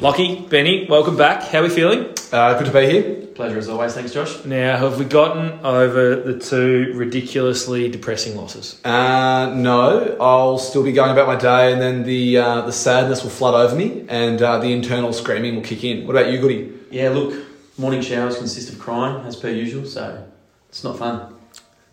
[0.00, 1.42] Lockie, Benny, welcome back.
[1.44, 2.06] How are we feeling?
[2.30, 3.26] Uh, good to be here.
[3.28, 3.94] Pleasure as always.
[3.94, 4.44] Thanks, Josh.
[4.44, 8.78] Now, have we gotten over the two ridiculously depressing losses?
[8.84, 13.22] Uh, no, I'll still be going about my day, and then the uh, the sadness
[13.22, 16.06] will flood over me, and uh, the internal screaming will kick in.
[16.06, 16.72] What about you, Goody?
[16.90, 17.46] Yeah, look,
[17.78, 20.26] morning showers consist of crying as per usual, so
[20.68, 21.34] it's not fun.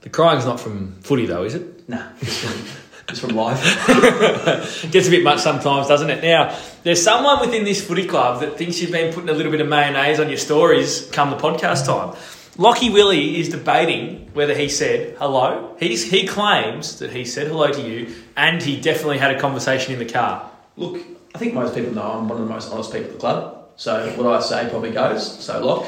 [0.02, 1.88] The crying's not from footy, though, is it?
[1.88, 2.10] Nah,
[3.07, 3.62] just from life.
[4.91, 6.23] Gets a bit much sometimes, doesn't it?
[6.23, 9.62] Now, there's someone within this footy club that thinks you've been putting a little bit
[9.62, 12.16] of mayonnaise on your stories come the podcast time.
[12.57, 15.76] Lockie Willie is debating whether he said hello.
[15.79, 19.93] He's, he claims that he said hello to you, and he definitely had a conversation
[19.93, 20.51] in the car.
[20.77, 21.01] Look,
[21.34, 23.70] I think most people know I'm one of the most honest people at the club,
[23.76, 25.43] so what I say probably goes.
[25.43, 25.88] So, Lock,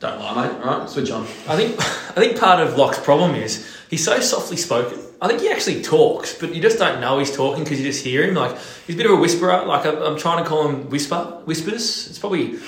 [0.00, 0.64] don't lie, mate.
[0.64, 1.24] All right, switch on.
[1.46, 4.98] I think I think part of Lock's problem is he's so softly spoken.
[5.20, 8.04] I think he actually talks, but you just don't know he's talking because you just
[8.04, 8.34] hear him.
[8.34, 9.64] Like he's a bit of a whisperer.
[9.66, 12.08] Like I'm, I'm trying to call him whisper whispers.
[12.08, 12.58] It's probably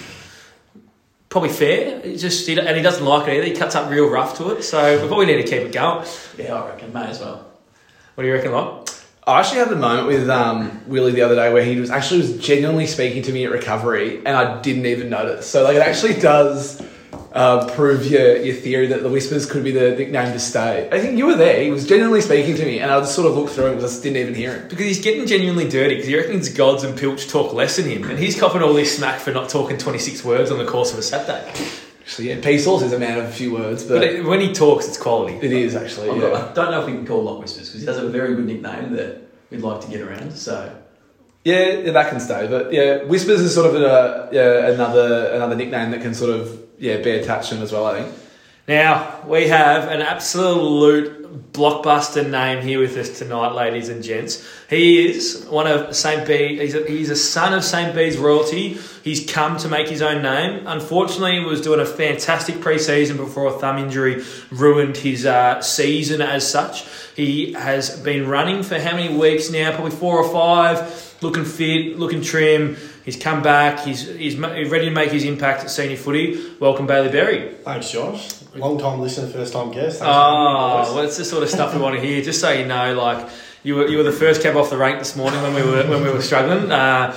[1.29, 2.01] probably fair.
[2.05, 3.47] It's just he, and he doesn't like it either.
[3.47, 4.63] He cuts up real rough to it.
[4.63, 6.07] So we probably need to keep it going.
[6.37, 7.47] Yeah, I reckon, may as well.
[8.17, 8.91] What do you reckon, Locke?
[9.27, 12.21] I actually had the moment with um, Willie the other day where he was actually
[12.21, 15.47] was genuinely speaking to me at recovery, and I didn't even notice.
[15.47, 16.83] So like it actually does
[17.33, 20.89] uh, prove your your theory that the whispers could be the nickname to stay.
[20.91, 21.63] I think you were there.
[21.63, 23.85] He was genuinely speaking to me, and I just sort of looked through him because
[23.91, 24.69] I just didn't even hear him.
[24.69, 25.95] Because he's getting genuinely dirty.
[25.95, 28.97] Because he reckons Gods and Pilch talk less than him, and he's copping all this
[28.97, 31.53] smack for not talking 26 words on the course of a Saturday.
[32.07, 34.41] So yeah, P Sauce is a man of a few words, but, But it, when
[34.41, 35.35] he talks, it's quality.
[35.41, 36.11] it is actually.
[36.11, 36.31] I've Yeah.
[36.31, 38.09] got- I don't know if we can call Lock Whispers because he does have a
[38.11, 39.23] very good nickname that
[39.53, 40.33] we'd like to get around.
[40.33, 40.73] So,
[41.45, 42.49] Yeah, yeah, that can stay.
[42.51, 46.59] But yeah, whispers is sort of a, yeah, another another nickname that can sort of
[46.81, 47.87] yeah be attached to him as well.
[47.87, 48.17] I think.
[48.67, 54.47] Now, we have an absolute blockbuster name here with us tonight, ladies and gents.
[54.69, 56.27] He is one of St.
[56.27, 57.95] B, he's a, he's a son of St.
[57.95, 58.79] B's royalty.
[59.03, 60.67] He's come to make his own name.
[60.67, 65.61] Unfortunately, he was doing a fantastic pre season before a thumb injury ruined his uh,
[65.63, 66.87] season as such.
[67.17, 69.73] He has been running for how many weeks now?
[69.73, 72.77] Probably four or five, looking fit, looking trim.
[73.05, 73.81] He's come back.
[73.81, 76.55] He's, he's ready to make his impact at senior footy.
[76.61, 77.55] Welcome, Bailey Berry.
[77.65, 78.43] Thanks, Josh.
[78.55, 80.01] Long time listener, first time guest.
[80.01, 82.21] Thanks Oh, well, it's the sort of stuff we want to hear.
[82.23, 83.29] Just so you know, like
[83.63, 85.87] you were, you were the first cab off the rank this morning when we were
[85.89, 86.71] when we were struggling.
[86.71, 87.17] Uh,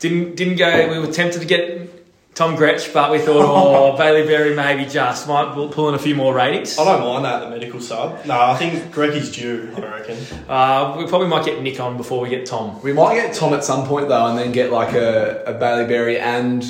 [0.00, 0.90] didn't didn't go.
[0.90, 1.95] We were tempted to get
[2.36, 5.98] Tom Gretsch, but we thought, oh, Bailey Berry maybe just might pull, pull in a
[5.98, 6.78] few more ratings.
[6.78, 8.26] I don't mind that, the medical sub.
[8.26, 10.18] No, I think Grecky's due, I reckon.
[10.46, 12.82] Uh, we probably might get Nick on before we get Tom.
[12.82, 15.86] We might get Tom at some point though, and then get like a, a Bailey
[15.86, 16.62] Berry and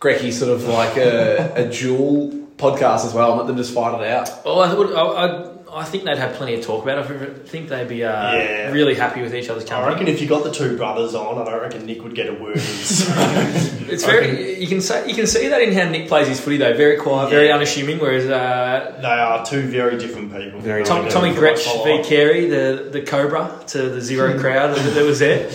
[0.00, 3.94] Grecky sort of like a, a dual podcast as well, and let them just fight
[4.00, 4.44] it out.
[4.44, 6.98] Well, I, would, I, I, I think they'd have plenty to talk about.
[6.98, 7.02] I
[7.44, 8.70] think they'd be uh, Yeah.
[8.72, 9.86] really happy with each other's company.
[9.86, 10.04] I company.
[10.06, 12.32] reckon if you got the two brothers on, I don't reckon Nick would get a
[12.34, 13.88] word in.
[13.90, 16.56] It's very you can say you can see that in how Nick plays his footy
[16.56, 16.74] though.
[16.74, 17.56] Very quiet, very Yeah.
[17.56, 17.98] unassuming.
[17.98, 20.60] Whereas uh, they are two very different people.
[20.60, 22.06] Very Tom, Yeah, Tommy From Gretsch v up.
[22.06, 25.50] Carey, the, the Cobra to the zero crowd that, that was there.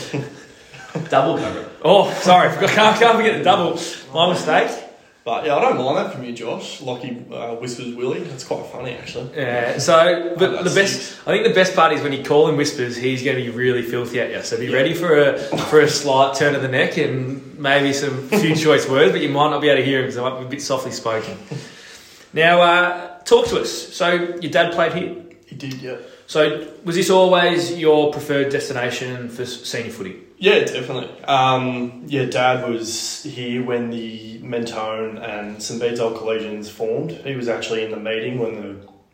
[1.10, 1.68] double cover.
[1.84, 3.80] Oh, sorry, I can't, can't forget the double.
[4.14, 4.70] My mistake.
[5.24, 6.82] But yeah, I don't mind that from you, Josh.
[6.82, 8.22] Lockie uh, whispers Willie.
[8.22, 9.30] That's quite funny, actually.
[9.36, 9.78] Yeah.
[9.78, 12.58] So, Oh, the that's best, I think the best part is when you call him
[12.58, 14.42] whispers, he's going to be really filthy at you.
[14.42, 15.38] So be ready for a
[15.70, 19.30] for a slight turn of the neck and maybe some few choice words, but you
[19.30, 21.38] might not be able to hear him because I might be a bit softly spoken.
[22.34, 23.72] Now, uh, talk to us.
[23.94, 24.12] So
[24.42, 25.16] your dad played here.
[25.46, 25.98] He did, yeah.
[26.32, 30.16] So was this always your preferred destination for senior footy?
[30.38, 31.10] Yeah, definitely.
[31.26, 37.12] Um, yeah, Dad was here when the Mentone and St Bede's Old Collegians formed.
[37.12, 38.56] He was actually in the meeting when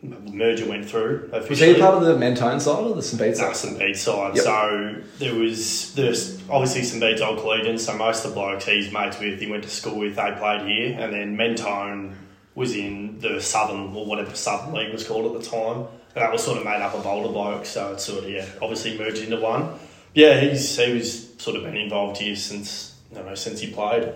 [0.04, 1.32] the merger went through.
[1.34, 1.74] Was Officially.
[1.74, 3.20] he part of the Mentone side or the St.
[3.20, 3.56] Bede's No, side?
[3.56, 4.36] St Bede's side.
[4.36, 4.44] Yep.
[4.44, 7.80] So there was there's obviously St Bede's Old Collegians.
[7.80, 10.68] So most of the blokes he's mates with, he went to school with, they played
[10.68, 12.16] here, and then Mentone
[12.54, 15.88] was in the Southern or whatever Southern League was called at the time.
[16.18, 18.44] And that was sort of made up of older blokes, so it's sort of yeah,
[18.60, 19.78] obviously merged into one.
[20.16, 24.12] Yeah, he's he was sort of been involved here since don't know since he played.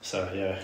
[0.00, 0.60] So yeah,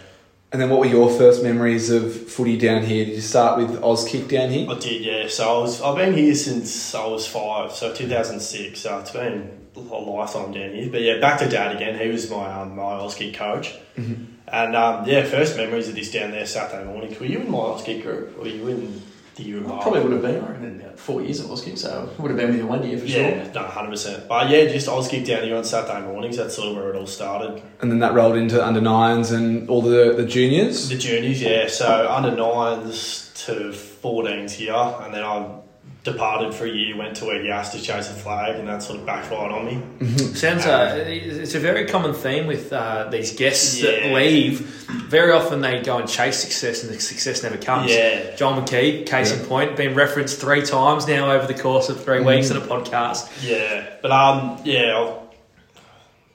[0.53, 3.05] And then what were your first memories of footy down here?
[3.05, 4.71] Did you start with Auskick down here?
[4.71, 5.29] I did, yeah.
[5.29, 8.81] So I was I've been here since I was five, so two thousand six.
[8.81, 10.89] So it's been a lifetime down here.
[10.89, 11.99] But yeah, back to dad again.
[11.99, 16.31] He was my um, my Auskick coach, and um, yeah, first memories of this down
[16.31, 17.17] there Saturday morning.
[17.19, 19.03] Were you in my Auskick group, or were you in
[19.43, 19.61] the year?
[19.63, 22.31] Probably would have been, I reckon, in about four years at Auskick, so it would
[22.31, 23.53] have been with you one year for Yeah, sure.
[23.55, 24.29] no, hundred percent.
[24.29, 26.37] But yeah, just Auskick down here on Saturday mornings.
[26.37, 27.63] That's sort of where it all started.
[27.81, 30.89] And then that rolled into under nines and all the, the juniors.
[30.89, 31.67] The juniors, yeah.
[31.69, 35.47] So under nines to 14s here, and then I
[36.03, 39.07] departed for a year, went to Egas to chase a flag, and that sort of
[39.07, 40.07] backfired on me.
[40.35, 44.61] Sounds uh, it's a very common theme with uh, these guests that leave.
[45.09, 47.91] Very often they go and chase success, and the success never comes.
[47.91, 48.35] Yeah.
[48.37, 52.21] John McKee, case in point, been referenced three times now over the course of three
[52.21, 53.29] weeks in a podcast.
[53.47, 55.31] Yeah, but um, yeah, I'll,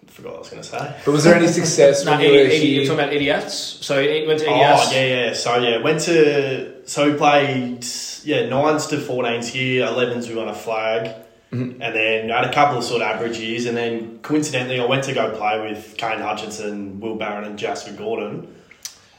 [0.08, 0.96] I forgot what I was going to say.
[1.06, 3.54] But was there any success No, when you Eddie, were Eddie, you're talking about Idiots.
[3.56, 4.88] So he went to Idiots.
[4.88, 5.34] Oh yeah, yeah.
[5.34, 7.84] So yeah, went to so we played
[8.26, 11.16] yeah nines to fourteens here, elevens we won a flag,
[11.52, 11.82] Mm-hmm.
[11.82, 14.86] and then I had a couple of sort of average years, and then coincidentally I
[14.86, 18.54] went to go play with Kane Hutchinson, Will Barron, and Jasper Gordon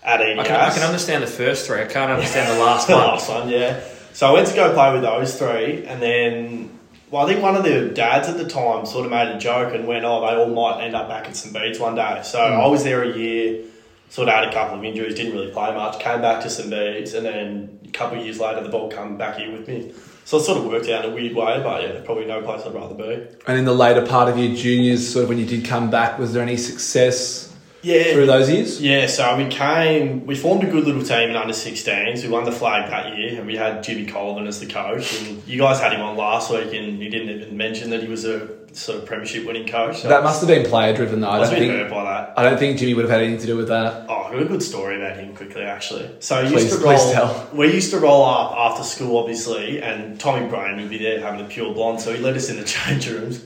[0.02, 0.40] at EDS.
[0.40, 1.80] I can, I can understand the first three.
[1.80, 3.02] I can't understand the last the one.
[3.06, 3.80] last one, yeah.
[4.12, 6.78] So I went to go play with those three, and then
[7.10, 9.72] well, I think one of the dads at the time sort of made a joke
[9.72, 12.40] and went, "Oh, they all might end up back at St Bede's one day." So
[12.40, 13.64] I was there a year,
[14.08, 16.70] sort of had a couple of injuries, didn't really play much, came back to St
[16.70, 19.92] Bede's, and then a couple of years later, the ball come back here with me.
[20.24, 22.62] So it sort of worked out in a weird way, but yeah, probably no place
[22.66, 23.26] I'd rather be.
[23.46, 26.18] And in the later part of your juniors, sort of when you did come back,
[26.18, 28.80] was there any success Yeah, through those years?
[28.82, 32.24] Yeah, so we came, we formed a good little team in under 16s.
[32.24, 35.22] We won the flag that year, and we had Jimmy Colvin as the coach.
[35.22, 38.08] And you guys had him on last week, and he didn't even mention that he
[38.08, 40.02] was a sort of premiership winning coach.
[40.02, 41.28] So That must have been player driven though.
[41.28, 42.34] I I don't think hurt by that.
[42.36, 44.06] I don't think Jimmy would have had anything to do with that.
[44.08, 46.10] Oh, I've got a good story about him quickly, actually.
[46.20, 47.12] So he Please- used to please roll.
[47.12, 47.48] tell.
[47.54, 51.38] We used to roll up after school, obviously, and Tommy Brain would be there having
[51.42, 52.00] the pure blonde.
[52.00, 53.42] So he led us in the change rooms,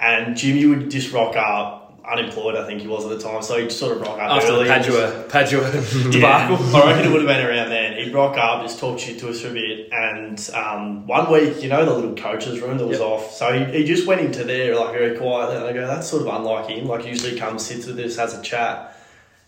[0.00, 1.84] and Jimmy would just rock up.
[2.10, 4.52] Unemployed, I think he was at the time, so he'd sort of rock up After
[4.52, 4.96] early and just-
[5.30, 6.56] Padua, Padua Yeah, debacle.
[6.74, 7.77] I reckon it would have been around then.
[8.08, 9.88] He'd rock up, just talk shit to us for a bit.
[9.92, 13.06] And um, one week, you know, the little coach's room that was Yep.
[13.08, 13.32] off.
[13.32, 15.56] So he, he just went into there like very quietly.
[15.56, 16.86] And I go, that's sort of unlike him.
[16.86, 18.96] Like, usually he comes, sits with us, has a chat.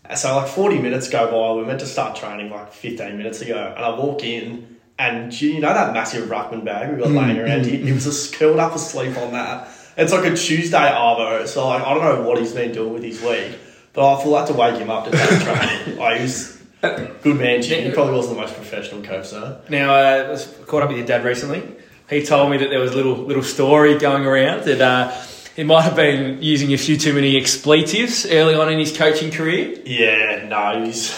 [0.05, 1.55] And so, like, 40 minutes go by.
[1.57, 3.73] We are meant to start training like 15 minutes ago.
[3.75, 7.65] And I walk in, and you know that massive Ruckman bag we got laying around
[7.65, 7.79] here?
[7.79, 9.69] He was just curled up asleep on that.
[9.97, 11.47] It's like a Tuesday arvo.
[11.47, 13.57] So, like, I don't know what he's been doing with his week.
[13.93, 15.97] But I feel like to wake him up to take training.
[15.99, 17.83] Like, he was good man, Jim.
[17.85, 19.61] He probably wasn't the most professional coach, though.
[19.69, 21.63] Now, uh, I was caught up with your dad recently.
[22.09, 25.11] He told me that there was a little little story going around that uh,
[25.55, 29.31] he might have been using a few too many expletives early on in his coaching
[29.31, 29.79] career.
[29.85, 31.17] Yeah, no, he's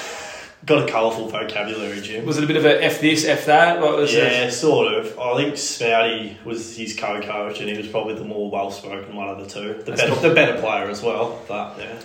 [0.65, 2.25] got a colourful vocabulary, Jim.
[2.25, 3.81] Was it a bit of a f this, f that?
[3.81, 5.17] What was Yeah, sort of.
[5.17, 9.39] I think Spouty was his co-coach, and he was probably the more well-spoken one of
[9.39, 9.81] the two.
[9.83, 11.41] The better, the better player as well.
[11.47, 11.99] But yeah,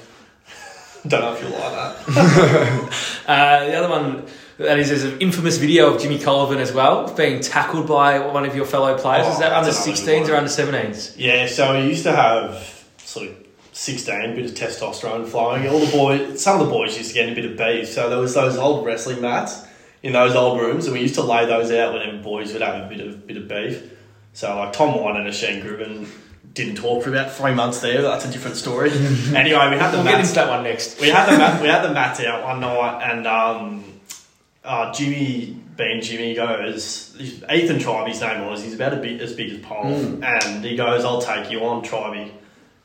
[1.09, 3.05] don't know if you like that.
[3.29, 4.27] Uh, the other one
[4.57, 8.47] that is there's an infamous video of Jimmy Colvin as well being tackled by one
[8.47, 9.27] of your fellow players.
[9.27, 11.15] Oh, is that under that's another 16s or under 17s?
[11.19, 13.37] Yeah, so he used to have sort of
[13.73, 15.69] 16, bit of testosterone flowing.
[15.69, 17.89] All the boys, some of the boys used to get a bit of beef.
[17.89, 19.65] So there was those old wrestling mats
[20.03, 22.85] in those old rooms, and we used to lay those out whenever boys would have
[22.85, 23.93] a bit of bit of beef.
[24.33, 26.09] So like Tom White and Shane Gribben
[26.59, 28.03] didn't talk for about three months there.
[28.03, 28.91] That's a different story.
[29.35, 31.01] anyway, we had the We'll get into that one next.
[31.01, 33.85] we had the mat, we had the mats out one night, and um,
[34.65, 37.17] uh, Jimmy, being Jimmy, goes.
[37.53, 38.63] Ethan Tribe, his name was.
[38.63, 39.87] He's about a bit as big as Paul,
[40.23, 42.33] and he goes, "I'll take you on, Tribey."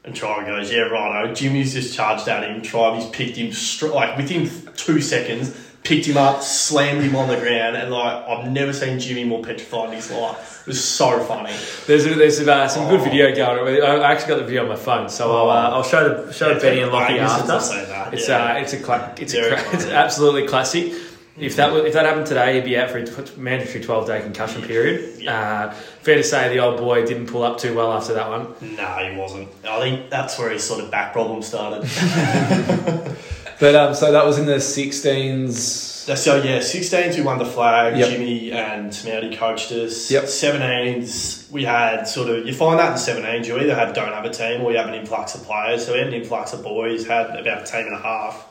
[0.05, 2.61] And Tribe goes, "Yeah, righto." Jimmy's just charged at him.
[2.61, 5.55] Tribey's picked him str- like within two seconds.
[5.83, 9.43] Picked him up, slammed him on the ground, and like I've never seen Jimmy more
[9.43, 10.61] petrified in his life.
[10.61, 11.51] It was so funny.
[11.87, 13.03] There's there's uh, some good Oh.
[13.03, 13.81] video going.
[13.83, 13.99] On.
[14.01, 16.51] I actually got the video on my phone, so I'll, uh, I'll show the show
[16.51, 17.47] Yeah, Benny and Lockie after.
[17.47, 18.53] That, It's yeah.
[18.53, 20.93] uh, it's a cla- it's a it's absolutely classic.
[21.37, 24.07] If that was, if that happened today, he'd be out for a t- mandatory twelve
[24.07, 25.27] day concussion period.
[25.27, 28.53] Uh, fair to say, the old boy didn't pull up too well after that one.
[28.77, 29.49] No, he wasn't.
[29.67, 31.89] I think that's where his sort of back problem started.
[33.59, 35.83] But um, so that was in the 16s.
[36.17, 37.97] So yeah, 16s we won the flag.
[37.97, 38.09] Yep.
[38.09, 40.11] Jimmy and Smouty coached us.
[40.11, 40.23] Yep.
[40.23, 44.25] 17s we had sort of you find that in 17s you either have don't have
[44.25, 45.85] a team or you have an influx of players.
[45.85, 48.47] So we had an influx of boys, had about a team and a half.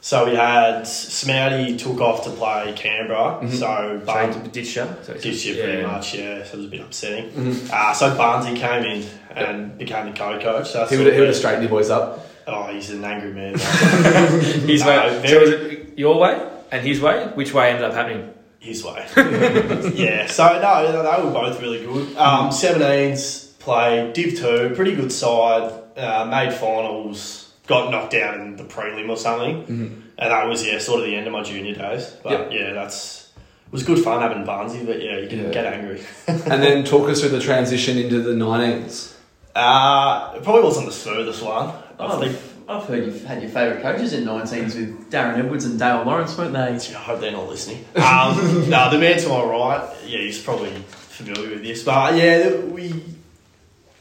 [0.00, 3.40] So we had Smouty took off to play Canberra.
[3.42, 3.48] Mm-hmm.
[3.48, 4.86] So So Barnes he ditched you.
[5.02, 5.86] So this year pretty yeah.
[5.88, 6.44] much, yeah.
[6.44, 7.30] So it was a bit upsetting.
[7.30, 7.68] Mm-hmm.
[7.72, 10.68] Uh, so Barnesy came in and became the co-coach.
[10.70, 12.25] So that's He would sort he would of- have straightened your boys up.
[12.46, 13.54] Oh, he's an angry man.
[13.58, 15.18] His No, way.
[15.20, 17.26] very- So was it your way and his way?
[17.34, 18.32] Which way ended up happening?
[18.58, 19.06] his way.
[19.94, 22.16] yeah, so no, they were both really good.
[22.16, 28.56] Um, 17s played Div 2, pretty good side, uh, made finals, got knocked out in
[28.56, 30.02] the prelim or something.
[30.18, 32.16] And that was, yeah, sort of the end of my junior days.
[32.24, 33.30] But yeah, that's.
[33.66, 35.50] It was good fun having Barnesy, but yeah, you can Yeah.
[35.50, 36.00] get angry.
[36.26, 39.12] and then talk us through the transition into the 19s.
[39.54, 41.72] Uh, it probably wasn't the smoothest one.
[41.98, 42.38] I Oh, think.
[42.68, 46.36] I've heard you've had your favourite coaches in 19s with Darren Edwards and Dale Lawrence,
[46.36, 46.94] weren't they?
[46.94, 47.84] I hope they're not listening.
[47.94, 48.36] Um,
[48.68, 52.92] no, the man to my right, yeah, he's probably familiar with this, but yeah, we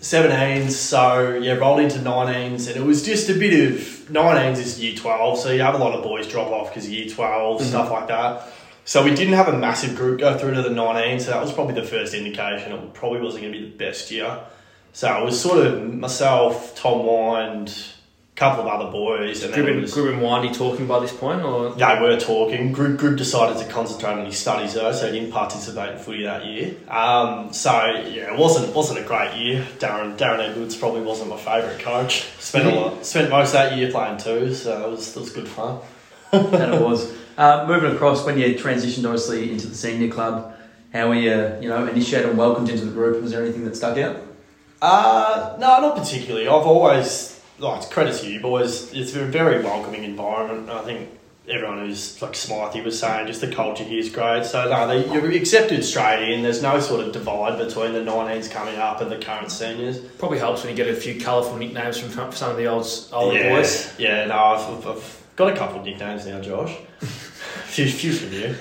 [0.02, 3.78] 17s, so yeah, rolled into 19s, and it was just a bit of
[4.10, 7.08] 19s is year 12, so you have a lot of boys drop off because year
[7.10, 8.48] 12 stuff like that.
[8.84, 11.52] So we didn't have a massive group go through to the 19, so that was
[11.52, 14.40] probably the first indication it probably wasn't going to be the best year.
[14.96, 19.70] So it was sort of myself, Tom Wind, a couple of other boys, and Grib
[19.70, 22.72] and, was, Grib and Windy talking by this point, or they were talking.
[22.72, 26.24] Group group decided to concentrate on his studies though, so he didn't participate in footy
[26.24, 26.76] that year.
[26.88, 27.74] Um, so
[28.08, 29.68] yeah, it wasn't wasn't a great year.
[29.80, 32.24] Darren Darren Edwards probably wasn't my favourite coach.
[32.40, 35.30] Spent a lot, spent most of that year playing too, so it was it was
[35.30, 35.82] good fun.
[36.32, 37.14] and it was.
[37.38, 40.56] Uh, moving across, when you transitioned obviously into the senior club,
[40.94, 43.22] how were you, you know, initiated and welcomed into the group?
[43.22, 44.22] Was there anything that stuck out?
[44.82, 46.48] Uh, no, not particularly.
[46.48, 50.70] I've always, like, credit to you boys, it's a very welcoming environment.
[50.70, 51.10] I think
[51.48, 54.46] everyone who's, like Smythe was saying, just the culture here is great.
[54.46, 56.44] So, no, they, you're accepted straight in.
[56.44, 60.00] There's no sort of divide between the 19s coming up and the current seniors.
[60.00, 63.38] probably helps when you get a few colourful nicknames from some of the old older
[63.38, 63.94] yeah, boys.
[63.98, 66.76] Yeah, no, I've, I've, I've got a couple of nicknames now, Josh.
[67.00, 68.56] few, few from you.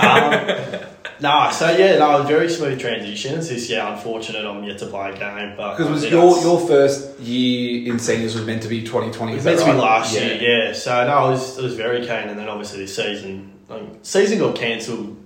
[0.00, 0.86] Um,
[1.20, 3.48] no, so yeah, no, very smooth transitions.
[3.48, 5.56] This year, unfortunate I'm yet to play a game.
[5.56, 9.32] but Because was your your first year in seniors was meant to be 2020.
[9.32, 9.78] It was that meant to be right?
[9.78, 10.72] last year, yeah.
[10.72, 14.38] So no, I was, I was very keen, and then obviously this season, like, season
[14.38, 15.16] got cancelled,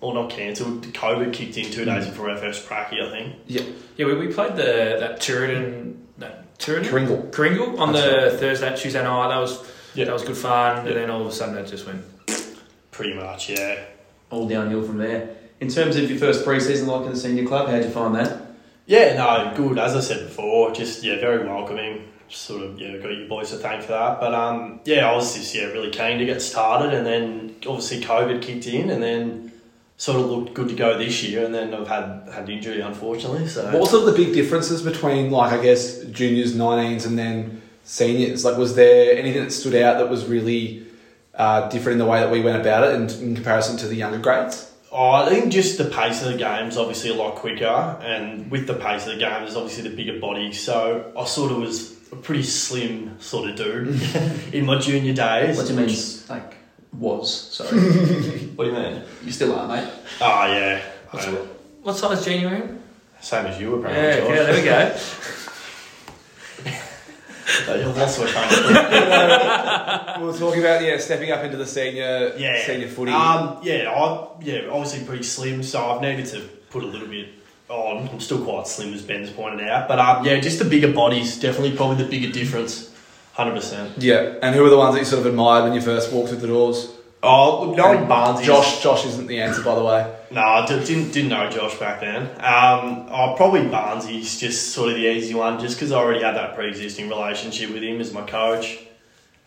[0.00, 0.82] or not cancelled.
[0.82, 2.10] COVID kicked in two days mm.
[2.10, 3.36] before our first pracky, I think.
[3.46, 7.28] Yeah, we, we played the that Turin, that Turin, Kringle.
[7.32, 9.28] Kringle on That's the Thursday, Tuesday night.
[9.28, 10.06] That was Yeah.
[10.06, 10.92] that was good fun, Yeah.
[10.92, 12.02] and then all of a sudden it just went.
[12.90, 13.78] Pretty much, yeah.
[14.32, 15.36] All downhill from there.
[15.60, 18.40] In terms of your first pre-season like in the senior club, how'd you find that?
[18.86, 19.78] Yeah, no, good.
[19.78, 22.08] As I said before, just yeah, very welcoming.
[22.28, 24.18] Sort of yeah, got you boys to thank for that.
[24.18, 28.00] But um, yeah, I was just yeah really keen to get started, and then obviously
[28.00, 29.52] COVID kicked in, and then
[29.98, 33.46] sort of looked good to go this year, and then I've had had injury unfortunately.
[33.46, 37.18] So What was sort of the big differences between, like, I guess, juniors, 19s, and
[37.18, 38.44] then seniors?
[38.44, 40.86] Like, was there anything that stood out that was really
[41.34, 43.94] uh, different in the way that we went about it in, in comparison to the
[43.96, 44.70] younger grades?
[44.90, 47.64] Oh, I think just the pace of the game is obviously a lot quicker,
[48.02, 50.52] and with the pace of the game, there's obviously the bigger body.
[50.52, 53.88] So I sort of was a pretty slim sort of dude
[54.52, 55.56] in my junior days.
[55.56, 55.96] What do you mean,
[56.28, 56.56] like,
[56.92, 57.32] was?
[57.54, 57.78] Sorry.
[58.54, 59.02] What do you mean?
[59.24, 59.88] you still are, mate.
[60.20, 61.26] Oh yeah, What's
[61.82, 62.82] What size jean you wearing?
[63.20, 64.34] same as you Yeah, apparently.
[64.34, 64.96] yeah, there we go.
[67.66, 67.74] go.
[67.74, 70.20] You're also a country.
[70.20, 73.12] We were talking about, yeah, stepping up into the senior, Yeah, senior footy.
[73.12, 76.40] Um, yeah, I yeah, obviously pretty slim, so I've needed to
[76.70, 77.28] put a little bit
[77.68, 78.08] on.
[78.08, 81.38] I'm still quite slim, as Ben's pointed out, but um, yeah, just the bigger bodies
[81.40, 82.90] definitely probably the bigger difference.
[83.34, 83.96] Hundred percent.
[83.96, 86.28] yeah, and who were the ones that you sort of admired when you first walked
[86.28, 86.92] through the doors?
[87.22, 90.14] Oh, look, knowing Barnes, Josh, Josh isn't the answer, by the way.
[90.32, 92.22] No, I didn't didn't know Josh back then.
[92.38, 96.36] Um, oh, probably Barnesy's just sort of the easy one, just because I already had
[96.36, 98.78] that pre-existing relationship with him as my coach.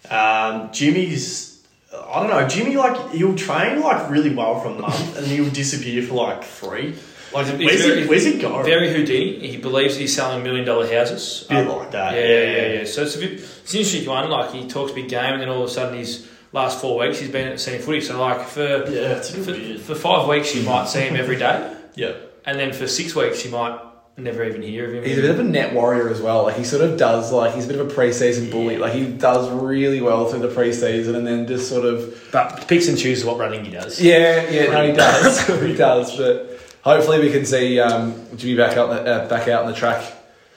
[0.09, 1.63] Um, Jimmy's,
[1.93, 5.49] I don't know, Jimmy like he'll train like really well for a month and he'll
[5.49, 6.93] disappear for like three.
[7.33, 8.07] Like He's where's very- he?
[8.07, 8.61] Where's he go?
[8.61, 9.47] Very Houdini.
[9.47, 11.45] He believes he's selling million dollar houses.
[11.49, 12.13] bit Um, like that.
[12.13, 12.85] yeah, yeah, yeah, yeah.
[12.85, 14.29] So it's a bit, it's an interesting one.
[14.29, 17.19] Like he talks big game, and then all of a sudden, his last four weeks,
[17.19, 18.01] he's been at senior footy.
[18.01, 22.13] So like for Yeah, for, for five weeks, you might see him every day, Yeah.
[22.45, 23.79] and then for six weeks, you might
[24.17, 25.03] never even hear of him.
[25.03, 26.43] He's a bit of a net warrior as well.
[26.43, 28.77] Like he sort of does like he's a bit of a preseason bully.
[28.77, 32.87] Like he does really well through the preseason and then just sort of but picks
[32.87, 34.01] and chooses what running he does.
[34.01, 36.15] yeah yeah no he does he does.
[36.15, 40.01] But hopefully we can see um, Jimmy back out uh, back out on the track.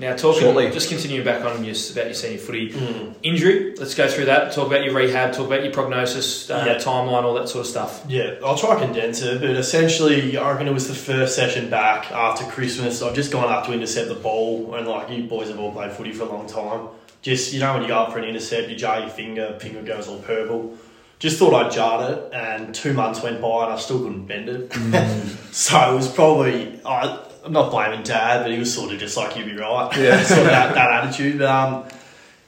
[0.00, 0.70] Now talking, Shortly.
[0.70, 3.14] just continuing back on your, about your senior footy Mm.
[3.24, 3.74] injury.
[3.76, 4.52] Let's go through that.
[4.52, 5.32] Talk about your rehab.
[5.32, 6.74] Talk about your prognosis, uh, Yeah.
[6.76, 8.02] timeline, all that sort of stuff.
[8.08, 11.68] Yeah, I'll try to condense it, but essentially, I reckon it was the first session
[11.68, 13.02] back after Christmas.
[13.02, 15.90] I've just gone up to intercept the ball, and like you boys have all played
[15.92, 16.88] footy for a long time.
[17.22, 19.82] Just you know, when you go up for an intercept, you jar your finger, finger
[19.82, 20.74] goes all purple.
[21.18, 24.48] Just thought I'd jarred it, and two months went by, and I still couldn't bend
[24.48, 24.72] it.
[25.50, 29.16] so it was probably I, I'm not blaming Dad, but he was sort of just
[29.16, 30.22] like, "You'd be right." Yeah.
[30.22, 31.38] sort of that, that attitude.
[31.38, 31.84] But, um,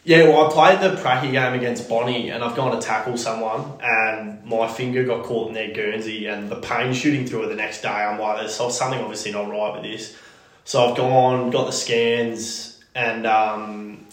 [0.05, 3.81] yeah, well, I played the pracky game against Bonnie, and I've gone to tackle someone,
[3.83, 7.55] and my finger got caught in their Guernsey, and the pain shooting through it the
[7.55, 7.89] next day.
[7.89, 10.17] I'm like, there's something obviously not right with this.
[10.65, 14.07] So I've gone, got the scans, and um,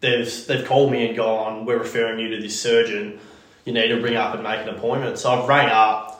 [0.00, 3.20] they've they've called me and gone, we're referring you to this surgeon.
[3.64, 5.18] You need to ring up and make an appointment.
[5.18, 6.15] So I've rang up,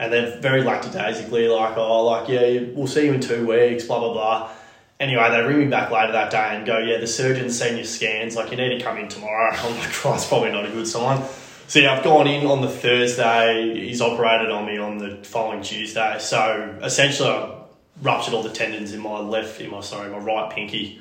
[0.00, 4.00] and they're very lackadaisically like, oh, like yeah, we'll see you in two weeks, blah
[4.00, 4.50] blah blah.
[4.98, 7.84] Anyway, they ring me back later that day and go, yeah, the surgeon's seen your
[7.84, 9.50] scans, like you need to come in tomorrow.
[9.56, 11.22] I'm like, that's probably not a good sign.
[11.68, 13.78] So yeah, I've gone in on the Thursday.
[13.78, 16.16] He's operated on me on the following Tuesday.
[16.18, 17.60] So essentially, I
[18.02, 21.00] ruptured all the tendons in my left, in my sorry, my right pinky.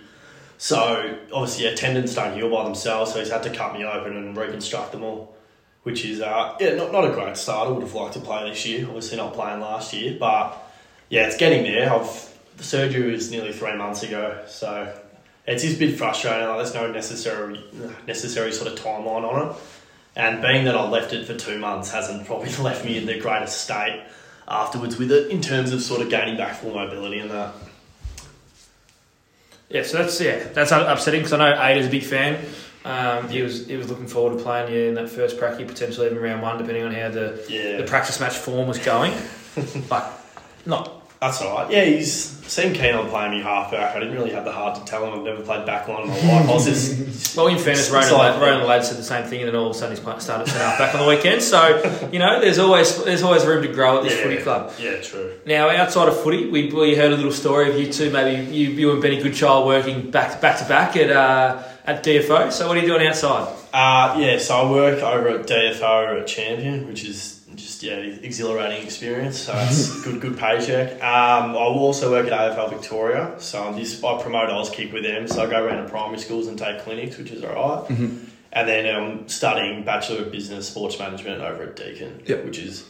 [0.58, 3.14] So obviously, yeah, tendons don't heal by themselves.
[3.14, 5.34] So he's had to cut me open and reconstruct them all,
[5.84, 7.68] which is uh, yeah, not, not a great start.
[7.68, 8.86] I would have liked to play this year.
[8.86, 10.58] Obviously, not playing last year, but
[11.10, 11.94] yeah, it's getting there.
[11.94, 14.94] I've the surgery was nearly three months ago, so
[15.48, 16.48] it's just a bit frustrating.
[16.48, 17.64] Like, there's no necessary
[18.06, 19.56] necessary sort of timeline on it.
[20.16, 23.18] And being that I left it for two months hasn't probably left me in the
[23.18, 24.04] greatest state
[24.48, 27.54] afterwards with it in terms of sort of gaining back full mobility and that.
[29.70, 32.44] Yeah, so that's yeah, that's upsetting because I know Ada's a big fan.
[32.86, 36.06] Um, he was he was looking forward to playing you in that first pracky, potentially
[36.08, 37.78] even round one, depending on how the Yeah.
[37.78, 39.14] the practice match form was going.
[39.90, 40.18] but
[40.66, 41.72] not That's all right.
[41.72, 42.14] Yeah, he's
[42.50, 43.96] seemed keen on playing me halfback.
[43.96, 46.16] I didn't really have the heart to tell him I've never played backline in my
[46.40, 46.50] life.
[46.50, 47.48] I was just well.
[47.48, 49.78] In fairness, Ronan, like- Ronan Ladd said the same thing, and then all of a
[49.78, 51.42] sudden he's started to half back on the weekend.
[51.44, 54.72] So you know, there's always there's always room to grow at this yeah, footy club.
[54.80, 55.34] Yeah, true.
[55.46, 58.70] Now, outside of footy, we, we heard a little story of you two, maybe you,
[58.70, 62.52] you and Benny Goodchild working back back to back at uh, at DFO.
[62.52, 63.48] So what are you doing outside?
[63.74, 68.84] Uh, yeah, so I work over at DFO at Champion, which is just yeah exhilarating
[68.86, 69.38] experience.
[69.40, 70.94] So it's good good paycheck.
[71.04, 73.36] Um, I will also work at AFL Victoria.
[73.40, 75.28] So I'm just I promote Auskick with them.
[75.28, 77.90] So I go around to primary schools and take clinics, which is alright.
[78.52, 82.46] And then I'm studying Bachelor of Business Sports Management over at Deakin, Yep.
[82.46, 82.84] which is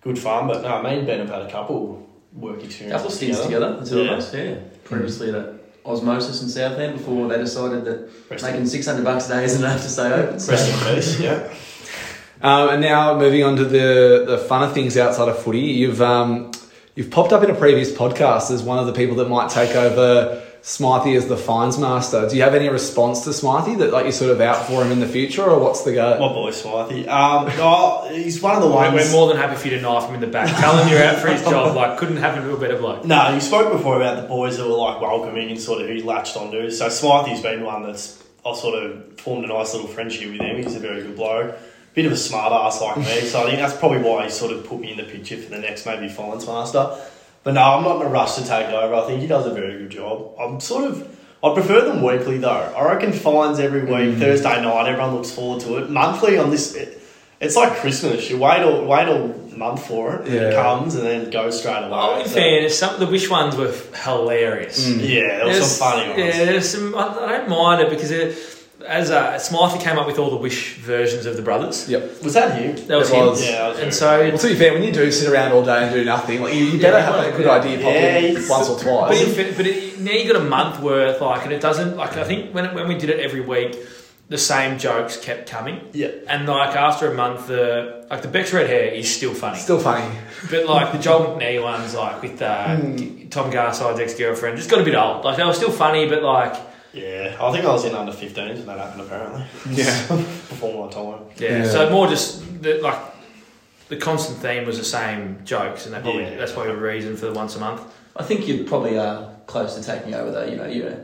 [0.00, 0.48] good fun.
[0.48, 3.86] But no, me and Ben have had a couple work experiences couple stints together, the
[3.88, 4.10] two Yeah.
[4.12, 4.54] of us, yeah.
[4.82, 9.44] Previously at Osmosis in Southend before they decided that Rest making 600 bucks a day
[9.44, 10.40] isn't enough to stay open.
[10.40, 10.52] So.
[10.52, 11.20] rest in peace.
[11.20, 11.52] Yeah.
[12.42, 16.50] Um, and now moving on to the the funner things outside of footy, you've um,
[16.94, 19.74] you've popped up in a previous podcast as one of the people that might take
[19.74, 22.26] over Smythe as the fines master.
[22.26, 24.92] Do you have any response to Smythe that like you're sort of out for him
[24.92, 26.18] in the future, or what's the go?
[26.18, 27.06] My boy Swathy.
[27.06, 28.94] Um, oh, he's one of the We're, ones.
[28.94, 30.48] we're more than happy for you to knife him in the back.
[30.58, 31.76] Tell him you're out for his job.
[31.76, 33.04] Like, couldn't happen to a better bloke.
[33.04, 35.96] No, you spoke before about the boys that were like welcoming and sort of who
[35.96, 36.70] he latched onto.
[36.70, 40.62] So Smythe's been one that's I sort of formed a nice little friendship with him.
[40.62, 41.56] He's a very good bloke.
[41.92, 44.50] Bit of a smart ass like me, so I think that's probably why he sort
[44.50, 46.98] of put me in the picture for the next maybe fines master.
[47.44, 48.94] But no, I'm not in a rush to take over.
[48.94, 50.34] I think he does a very good job.
[50.40, 52.48] I'm sort of I prefer them weekly though.
[52.76, 54.18] I reckon fines every week, mm.
[54.18, 55.90] Thursday night, everyone looks forward to it.
[55.90, 57.02] Monthly on this it,
[57.40, 58.30] it's like Christmas.
[58.30, 61.60] You wait all wait all month for it, and it comes and then it goes
[61.60, 61.90] straight away.
[61.92, 63.72] Oh, in So- fairness, some of the wish ones were
[64.04, 64.88] hilarious.
[64.88, 65.06] Mm.
[65.06, 66.18] Yeah, there was There's- some funny ones.
[66.18, 66.94] Yeah, there's some.
[66.94, 68.38] I, I don't mind it because it,
[68.86, 71.88] as uh, Smythe came up with all the wish versions of the brothers.
[71.88, 72.22] Yep.
[72.22, 72.76] Was that him?
[72.86, 73.26] That was It him.
[73.26, 73.44] was.
[73.44, 75.64] Yeah, that was and so Well, to be fair, when you do sit around all
[75.64, 77.52] day and do nothing, like you, you better Yeah, have well, a good yeah.
[77.52, 79.22] idea pop Yeah, in it's- once or But, twice.
[79.22, 82.16] in, fa- but it, now you got a month worth, like, and it doesn't like.
[82.16, 83.76] I think when when we did it every week,
[84.28, 86.08] the same jokes kept coming, Yeah.
[86.28, 89.78] and like after a month, the like the Beck's red hair is still funny, Still
[89.80, 90.06] funny.
[90.50, 92.76] but like the Joel McNee ones, like with uh,
[93.30, 95.24] Tom Garside's ex girlfriend, just got a bit old.
[95.24, 96.54] Like they were still funny, but like
[96.94, 99.44] Yeah, I think I was in under 15s when that happened apparently.
[99.70, 100.06] Yeah.
[100.08, 101.20] Before my time.
[101.36, 101.64] yeah.
[101.64, 101.70] Yeah.
[101.70, 102.98] So more just the, like
[103.88, 106.36] the constant theme was the same jokes, and that probably Yeah.
[106.36, 107.82] that's probably a reason for the once a month.
[108.16, 110.44] I think you probably are close to taking over though.
[110.46, 110.96] You know, you're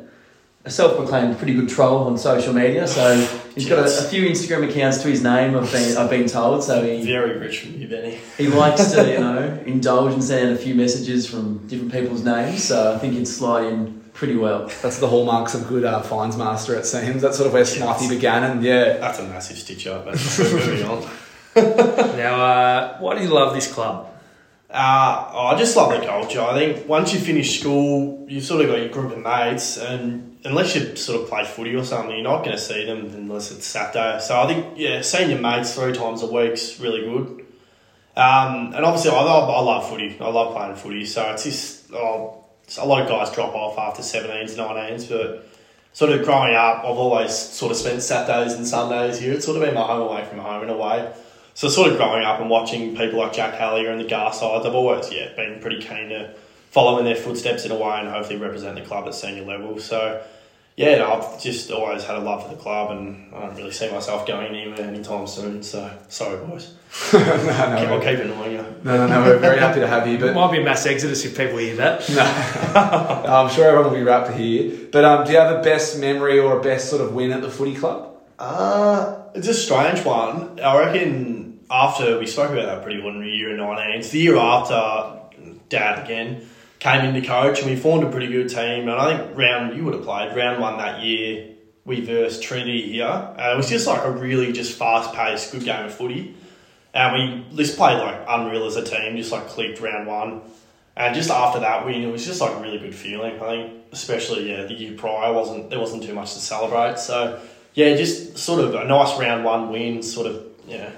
[0.64, 3.16] a self-proclaimed pretty good troll on social media, so
[3.54, 5.56] he's got a, a few Instagram accounts to his name.
[5.56, 8.18] I've been I've been told, so he Very rich from you, Benny.
[8.38, 12.62] he likes to you know indulge and send a few messages from different people's names.
[12.64, 14.70] So I think he'd slide in pretty well.
[14.82, 17.22] That's the hallmarks of good uh, fines master, it seems.
[17.22, 18.98] That's sort of where Smythe began, and yeah.
[18.98, 20.04] That's a massive stitch up.
[20.04, 21.10] But moving on.
[21.56, 24.08] Now, uh, why do you love this club?
[24.70, 26.40] Uh, oh, I just love the culture.
[26.40, 30.38] I think once you finish school, you've sort of got your group of mates, and
[30.44, 33.50] unless you sort of play footy or something, you're not going to see them unless
[33.50, 34.20] it's Saturday.
[34.20, 37.46] So I think, yeah, seeing your mates three times a week's really good.
[38.16, 40.16] Um, and obviously, I love, I love footy.
[40.20, 41.06] I love playing footy.
[41.06, 42.44] So it's just, oh,
[42.78, 45.48] a lot of guys drop off after 17s, 19s, but
[45.92, 49.32] sort of growing up, I've always sort of spent Saturdays and Sundays here.
[49.32, 51.12] It's sort of been my home away from home in a way.
[51.54, 54.74] So sort of growing up and watching people like Jack Hallier and the Garsides, I've
[54.74, 56.32] always yeah been pretty keen to
[56.70, 59.78] follow in their footsteps in a way and hopefully represent the club at senior level.
[59.80, 60.22] So
[60.80, 63.70] yeah, no, I've just always had a love for the club and I don't really
[63.70, 65.62] see myself going anywhere anytime soon.
[65.62, 66.72] So sorry, boys.
[67.12, 68.64] no, I'll keep annoying you.
[68.82, 70.86] no, no, no, we're very happy to have you, It but might be a mass
[70.86, 72.08] exodus if people hear that.
[72.08, 73.30] no.
[73.30, 74.88] I'm sure everyone will be rapt to hear.
[74.90, 77.42] But um, do you have a best memory or a best sort of win at
[77.42, 78.16] the footy club?
[78.38, 80.58] Uh, it's a strange one.
[80.60, 84.38] I reckon after we spoke about that pretty ordinary year in 19, it's the year
[84.38, 85.20] after
[85.68, 86.48] Dad again
[86.80, 88.88] came into coach and we formed a pretty good team.
[88.88, 92.90] And I think round, you would have played, round one that year, we versed Trinity
[92.90, 93.06] here.
[93.06, 96.34] Uh, it was just like a really just fast paced, good game of footy.
[96.92, 100.40] And we just played like unreal as a team, just like clicked round one.
[100.96, 103.40] And just after that win, it was just like a really good feeling.
[103.40, 106.98] I think, especially yeah, the year prior wasn't there wasn't too much to celebrate.
[106.98, 107.40] So
[107.74, 110.02] yeah, just sort of a nice round one win.
[110.02, 110.90] Sort of yeah,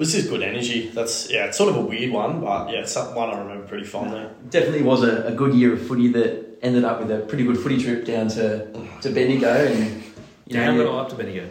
[0.00, 0.88] was just good energy.
[0.88, 3.84] That's yeah, it's sort of a weird one, but yeah, it's one I remember pretty
[3.84, 4.26] fondly.
[4.48, 7.58] Definitely was a, a good year of footy that ended up with a pretty good
[7.58, 8.66] footy trip down to,
[9.02, 10.02] to Bendigo and
[10.46, 11.48] you know, Down you- but up to Bendigo.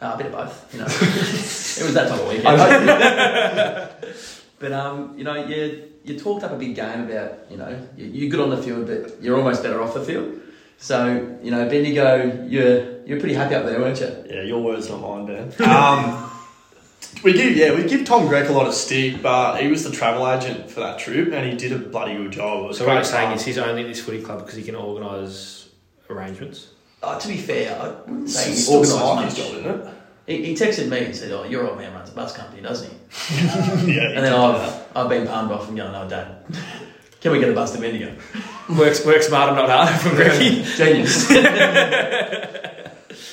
[0.00, 0.86] Uh, a bit of both, you know.
[0.90, 2.56] it was that type of weekend.
[4.58, 8.06] but um, you know, you you talked up a big game about you know you,
[8.06, 10.40] you're good on the field, but you're almost better off the field.
[10.78, 14.08] So you know, Bendigo, you're you're pretty happy up there, weren't you?
[14.26, 15.52] Yeah, your words, not mine, Ben.
[15.68, 16.29] Um,
[17.24, 19.90] we give yeah, we give Tom Grec a lot of stick, but he was the
[19.90, 22.74] travel agent for that trip, and he did a bloody good job.
[22.74, 24.74] So what great I'm saying is he's only at this footy club because he can
[24.74, 25.68] organise
[26.08, 26.68] arrangements.
[27.02, 29.46] Uh, to be fair, I wouldn't say he organised Simon's much.
[29.48, 29.94] job, isn't it?
[30.26, 32.90] He, he texted me and said, "Oh, your old man runs a bus company, doesn't
[32.90, 33.44] he?"
[33.94, 36.36] yeah, And then I've I've been palmed off and going, "No, Dad,
[37.20, 38.14] can we get a bus to Bendigo?"
[38.78, 40.62] Works work smarter, not harder from Greggy.
[40.62, 41.26] Genius.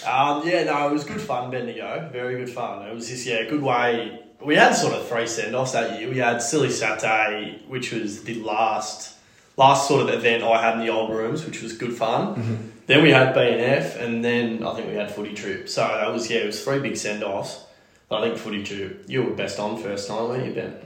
[0.06, 2.10] Um, yeah, no, it was good fun, Bendigo.
[2.12, 2.88] Very good fun.
[2.88, 4.22] It was just, yeah, good way.
[4.42, 6.10] We had sort of three send offs that year.
[6.10, 9.16] We had Silly Saturday, which was the last
[9.58, 12.72] last sort of event I had in the old rooms, which was good fun.
[12.86, 15.68] Then we had BNF, and then I think we had Footy Trip.
[15.68, 17.66] So that was, yeah, it was three big send offs.
[18.08, 20.80] But I think Footy Trip, you were best on first time, weren't you, Ben?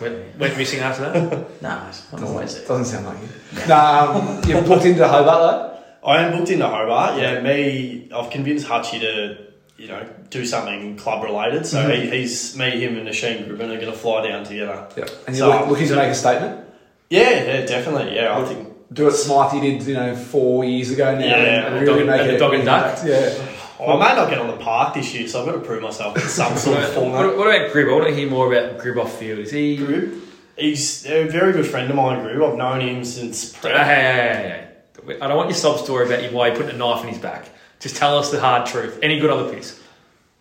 [0.00, 1.62] Went, went missing after that.
[1.62, 2.66] no, mate, I'm always there.
[2.66, 3.68] Doesn't sound like it.
[3.68, 7.20] No, um, you're booked into Hobart I am booked into Hobart.
[7.20, 8.08] Yeah, me.
[8.14, 9.38] I've convinced Hutchie to,
[9.76, 11.66] you know, do something club related.
[11.66, 12.10] So mm-hmm.
[12.10, 14.88] he, he's me, him, and Nasheen Gribben are going to fly down together.
[14.96, 16.64] Yeah, And So- you're looking to make a statement.
[17.08, 18.16] Yeah, yeah, definitely.
[18.16, 18.72] Yeah, I think.
[18.92, 21.20] Do it Smythe you did, you know, four years ago now.
[21.24, 22.98] Yeah, and dog- really make and it dog and duck.
[23.04, 23.34] Yeah.
[23.78, 26.16] I may not get on the park this year, so I've got to prove myself
[26.16, 27.36] in some sort of what, format.
[27.36, 27.90] what about Grib?
[27.90, 29.40] I want to hear more about Grib off field.
[29.40, 29.76] Is he?
[29.76, 30.20] Grib,
[30.56, 32.20] he's a very good friend of mine.
[32.24, 33.86] Grib, I've known him since Hey, prep.
[33.86, 34.68] hey, hey, hey.
[35.08, 37.18] I don't want your sob story about you why he put a knife in his
[37.18, 37.48] back.
[37.80, 38.98] Just tell us the hard truth.
[39.02, 39.80] Any good on the piss?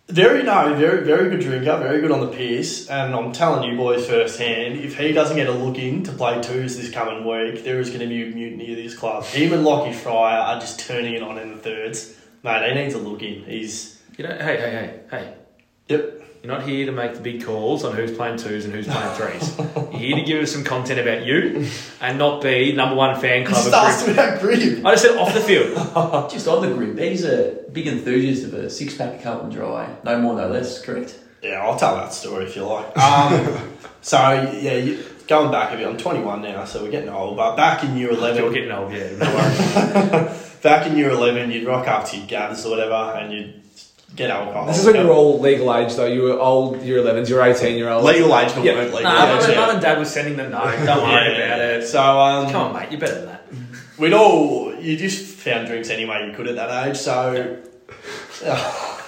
[0.07, 3.75] Very no, very very good drinker, very good on the piss, and I'm telling you
[3.75, 7.63] boys firsthand, if he doesn't get a look in to play twos this coming week,
[7.63, 9.23] there is going to be a mutiny at this club.
[9.23, 12.15] Him and Lockie Fryer are just turning it on in the thirds.
[12.43, 13.45] Mate, he needs a look in.
[13.45, 15.33] He's You know, hey, hey, hey, hey.
[15.87, 16.21] yep.
[16.45, 19.15] You're not here to make the big calls on who's playing twos and who's playing
[19.15, 19.57] threes.
[19.57, 21.67] You're here to give us some content about you
[22.01, 24.77] and not be number one fan club Just of asked Grib.
[24.79, 25.73] about I just said off the field.
[26.31, 29.95] Just on the grid, he's a big enthusiast of a six pack of Carlton Dry.
[30.03, 31.17] No more, no less, correct?
[31.41, 32.95] Yeah, I'll tell that story if you like.
[32.95, 33.67] Um,
[34.01, 34.19] so
[34.53, 37.37] yeah, you, going back a bit, I'm 21 now, so we're getting old.
[37.37, 39.17] But back in year 11, You're getting old, yeah.
[39.17, 40.57] No worries.
[40.61, 43.64] back in year 11, you'd rock up to your gathers or whatever, and you'd
[44.15, 44.65] get alcohol.
[44.67, 46.05] This is when you were all legal age, though.
[46.05, 48.03] You were old, you're 11s, you're 18 year old.
[48.03, 48.73] legal age, but Yeah.
[48.73, 49.41] weren't legal Nah, age.
[49.41, 49.59] mum, yeah.
[49.59, 50.59] mum and dad was sending them no.
[50.85, 51.87] Don't worry about it.
[51.87, 52.91] So um, Come on, mate.
[52.91, 53.41] You're better than that.
[53.97, 56.97] we'd all you just found drinks anyway you could at that age.
[56.97, 57.57] So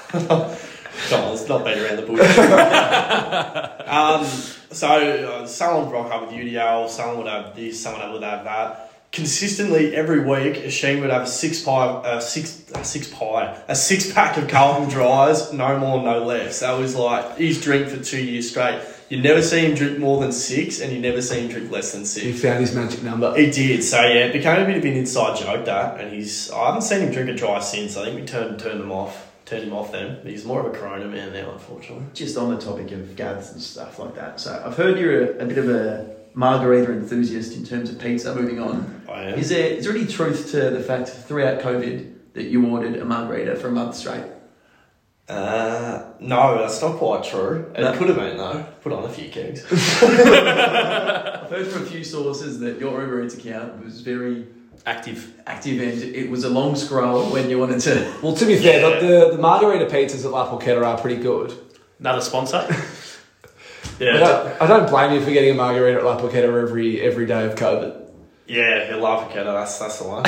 [0.09, 2.37] come on, let's not beat around the bush.
[3.87, 4.25] um,
[4.71, 8.43] so uh, someone would rock up with UDL, someone would have this, someone would have
[8.43, 8.86] that.
[9.11, 13.75] Consistently every week, Sheen would have a six pie, uh, six, a six pie, a
[13.75, 16.59] six pack of Carlton dries, no more, no less.
[16.59, 18.81] That was like his drink for two years straight.
[19.09, 21.93] You never see him drink more than six, and you never see him drink less
[21.93, 22.25] than six.
[22.25, 23.33] He found his magic number.
[23.35, 26.51] He did, so yeah, it became a bit of an inside joke that, and he's
[26.51, 27.95] I haven't seen him drink a dry since.
[27.95, 30.19] I think we turned turned him off, turned him off then.
[30.25, 32.05] He's more of a Corona man now, unfortunately.
[32.13, 34.41] Just on the topic of gathers and stuff like that.
[34.41, 38.33] So I've heard you're a, a bit of a margarita enthusiast in terms of pizza.
[38.35, 39.39] Moving on, I am.
[39.39, 43.05] is there is there any truth to the fact throughout COVID that you ordered a
[43.05, 44.23] margarita for a month straight?
[45.27, 47.69] Uh, no, that's not quite true.
[47.75, 47.91] It No.
[47.97, 48.63] could have been though.
[48.81, 49.65] Put on a few kegs.
[49.71, 54.47] I've heard from a few sources that your Uber Eats account was very
[54.85, 55.33] Active.
[55.47, 58.13] active and it was a long scroll when you wanted to.
[58.21, 58.99] Well, to be fair, Yeah.
[59.01, 61.51] the, the, the margarita pizzas at La Porchetta are pretty good.
[61.99, 62.65] Another sponsor.
[63.99, 67.01] I, Yeah, don't, I don't blame you for getting a margarita at La Porchetta every,
[67.01, 68.05] every day of COVID.
[68.47, 70.25] yeah, you love Aketa, that's that's the one.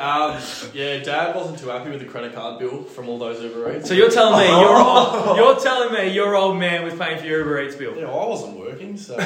[0.00, 0.40] um,
[0.74, 3.88] yeah, Dad wasn't too happy with the credit card bill from all those Uber Eats.
[3.88, 7.26] So you're telling me your old, you're telling me your old man was paying for
[7.26, 7.94] your Uber Eats bill.
[7.96, 9.16] Yeah, know, I wasn't working, so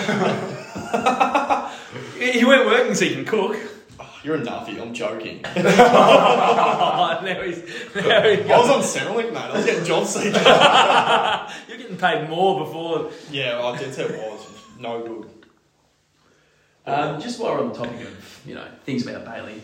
[2.20, 3.56] You weren't working so you can cook.
[4.22, 4.80] you're a nuffy.
[4.80, 5.44] I'm joking.
[5.56, 7.58] Oh, now he's,
[7.94, 9.38] now he's I was on Centrelink, mate.
[9.38, 10.34] I was getting job seekers.
[11.94, 13.10] You're getting paid more before.
[13.30, 14.46] Yeah, I did say it was
[14.78, 15.30] no good.
[16.86, 19.62] Um, just while we're on the topic of you know things about Bailey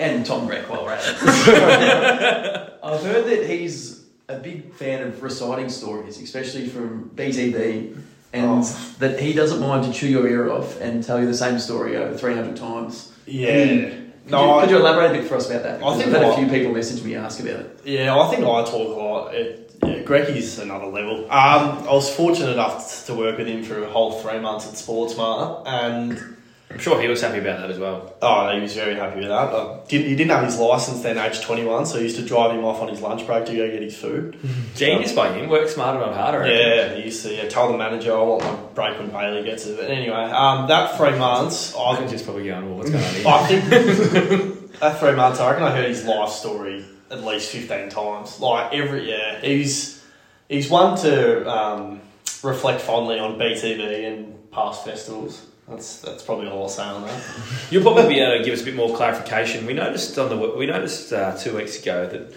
[0.00, 5.22] and Tom Breck, while we're at it, I've heard that he's a big fan of
[5.22, 7.96] reciting stories, especially from BTB
[8.32, 8.94] and Oh.
[8.98, 11.96] that he doesn't mind to chew your ear off and tell you the same story
[11.96, 13.12] over 300 times.
[13.26, 13.90] Yeah.
[14.28, 15.82] Could, No, you, I, you elaborate a bit for us about that?
[15.82, 17.80] I think I've had a few people message me ask about it.
[17.84, 19.34] yeah, I think I talk a lot.
[19.34, 21.24] It, yeah, Grecky's another level.
[21.24, 24.74] Um, I was fortunate enough to work with him for a whole three months at
[24.74, 26.36] Sportsmart, and
[26.70, 28.14] I'm sure he was happy about that as well.
[28.20, 29.48] Oh, no, he was very happy with that.
[29.48, 32.50] Uh, didn't, he didn't have his license then, age 21, so he used to drive
[32.50, 34.38] him off on his lunch break to go get his food.
[34.74, 35.48] Genius by him.
[35.48, 36.46] Work smarter, not harder.
[36.46, 39.64] Yeah, he used to yeah, tell the manager, I want my break when Bailey gets
[39.66, 39.78] it.
[39.78, 43.02] But anyway, um, that three months, I I, can just probably going, well, what's going
[43.02, 43.26] on here?
[43.26, 47.88] I think that three months, I reckon I heard his life story at least 15
[47.88, 48.40] times.
[48.40, 50.04] Like, every, yeah, he's,
[50.50, 52.02] he's one to um,
[52.42, 55.46] reflect fondly on BTV and past festivals.
[55.68, 57.22] That's that's probably all I'll say on that.
[57.70, 59.66] You'll probably be able to give us a bit more clarification.
[59.66, 62.32] We noticed on the we noticed uh, two weeks ago that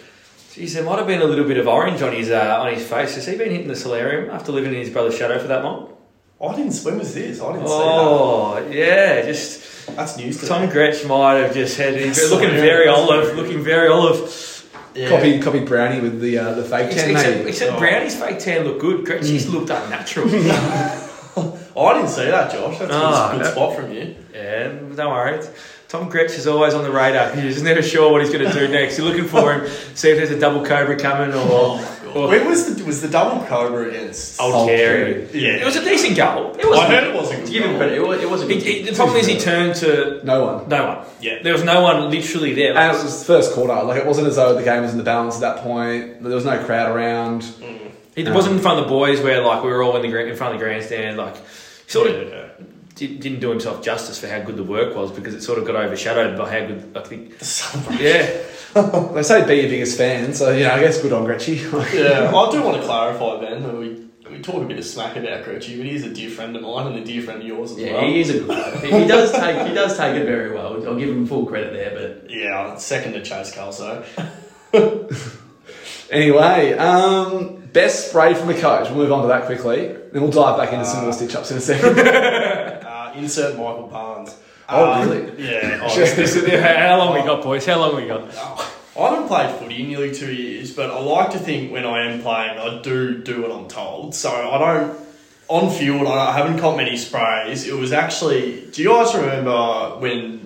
[0.54, 2.86] geez, there might have been a little bit of orange on his uh, on his
[2.86, 3.16] face.
[3.16, 5.96] Has he been hitting the solarium after living in his brother's shadow for that long?
[6.44, 7.40] I didn't swim with this.
[7.40, 9.70] I didn't Oh yeah, just.
[9.96, 10.68] That's news to Tom me.
[10.68, 14.58] Gretsch might have just had he's looking Solarium, very olive, very- looking very olive.
[14.94, 15.08] Yeah.
[15.10, 17.08] Copy, copy Brownie with the uh, the fake tan.
[17.08, 17.16] ten.
[17.16, 17.80] except, except Oh.
[17.80, 19.06] Brownie's fake tan looked good.
[19.06, 20.28] Gretsch's looked unnatural.
[21.76, 22.80] Oh, I didn't see that, Josh.
[22.80, 24.16] That's Ah, a good that- spot from you.
[24.34, 25.40] Yeah, don't worry.
[25.88, 27.32] Tom Gretsch is always on the radar.
[27.36, 28.98] He's just never sure what he's going to do next.
[28.98, 31.82] You're looking for him, see if there's a double cobra coming or,
[32.16, 34.40] or When was the was the double cobra against?
[34.40, 35.28] old Carey.
[35.34, 35.58] Yeah.
[35.58, 36.56] It was a decent goal.
[36.58, 36.80] It was.
[36.80, 38.68] I heard it wasn't give him credit, it, wa- it wasn't It, good.
[38.68, 40.70] it, the problem is he turned to No one.
[40.70, 41.06] no one.
[41.20, 41.44] Yeah.
[41.44, 42.74] There was no one literally there.
[42.78, 43.84] And it was first quarter.
[43.84, 46.24] Like it wasn't as though the game was in the balance at that point.
[46.24, 47.44] There was no crowd around.
[48.16, 50.26] It wasn't in front of the boys where like we were all in the gra-
[50.26, 51.18] in front of the grandstand.
[51.18, 51.44] Like he
[51.92, 52.48] sort of Yeah.
[52.96, 55.66] did, didn't do himself justice for how good the work was because it sort of
[55.66, 57.40] got overshadowed by how good I think.
[57.40, 58.06] The celebration.
[58.06, 61.56] Yeah, They say be your biggest fan, so you know I guess good on Gretchy.
[61.94, 63.64] Yeah, I do want to clarify, Ben.
[63.64, 66.56] that We we talk a bit of smack about Gretchy, but he's a dear friend
[66.56, 68.04] of mine and a dear friend of yours as Yeah, well.
[68.04, 68.78] Yeah, he is a good player.
[68.78, 70.86] He, he does take he does take it very well.
[70.88, 74.04] I'll give him full credit there, but Yeah, second to Chase Kelso.
[76.10, 78.90] Anyway, um, best spray from a coach.
[78.90, 79.88] We'll move on to that quickly.
[80.12, 81.98] Then we'll dive back into some more stitch ups in a second.
[82.92, 84.36] Uh, insert Michael Barnes.
[84.70, 85.44] Oh, Um, really?
[85.52, 85.88] Yeah.
[85.94, 86.16] Just-
[86.48, 87.66] how long we got, boys?
[87.66, 88.24] How long we got?
[88.98, 92.10] I haven't played footy in nearly two years, but I like to think when I
[92.12, 94.14] am playing, I do do what I'm told.
[94.16, 95.00] So I don't.
[95.50, 97.68] On field, I haven't caught many sprays.
[97.68, 98.66] It was actually.
[98.72, 100.41] Do you guys remember when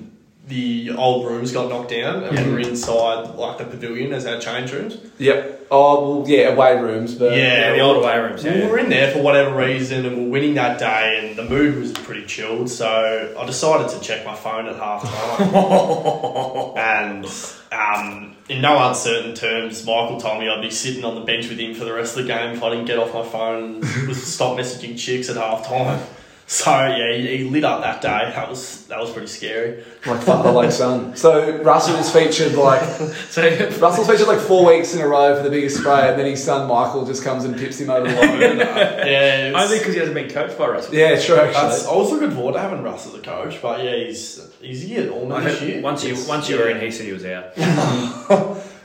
[0.48, 4.40] the old rooms got knocked down and we were inside like the pavilion as our
[4.40, 4.98] change rooms?
[5.18, 5.54] yep.
[5.72, 8.44] Oh, well, yeah, away rooms, but Yeah, the old away rooms.
[8.44, 11.44] We were in there for whatever reason and we are winning that day, and the
[11.44, 12.70] mood was pretty chilled.
[12.70, 16.78] So I decided to check my phone at half time.
[16.78, 17.26] and
[17.72, 21.58] um, in no uncertain terms, Michael told me I'd be sitting on the bench with
[21.58, 24.16] him for the rest of the game if I didn't get off my phone and
[24.16, 26.00] stop messaging chicks at half time.
[26.48, 28.32] So yeah, he, he lit up that day.
[28.36, 29.84] That was that was pretty scary.
[30.06, 31.16] like father, like son.
[31.16, 32.84] So Russell's featured like
[33.32, 33.42] So
[33.82, 36.44] Russell's featured like four weeks in a row for the biggest spray, and then his
[36.44, 38.58] son Michael just comes and pips him over the line.
[38.60, 40.94] Yeah, it was- only because he hasn't been coached by Russell.
[40.94, 41.36] yeah, true.
[41.38, 44.48] that's, Actually, I was looking forward to having Russ as a coach, but yeah, he's
[44.62, 45.82] he's a year I older this year.
[45.82, 47.58] once you It's- once you were in, he said he was out.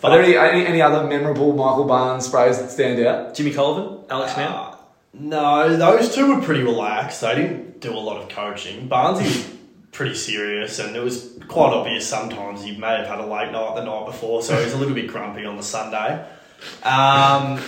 [0.02, 3.34] are there any, any any other memorable Michael Barnes sprays that stand out?
[3.34, 4.50] Jimmy Colvin, Alex Mann.
[4.50, 4.69] Uh,
[5.12, 7.20] no, those two were pretty relaxed.
[7.20, 8.88] They didn't do a lot of coaching.
[8.88, 9.50] Barnesy was
[9.92, 13.74] pretty serious, and it was quite obvious sometimes he may have had a late night
[13.74, 16.24] the night before, so he was a little bit grumpy on the Sunday.
[16.82, 17.60] Um,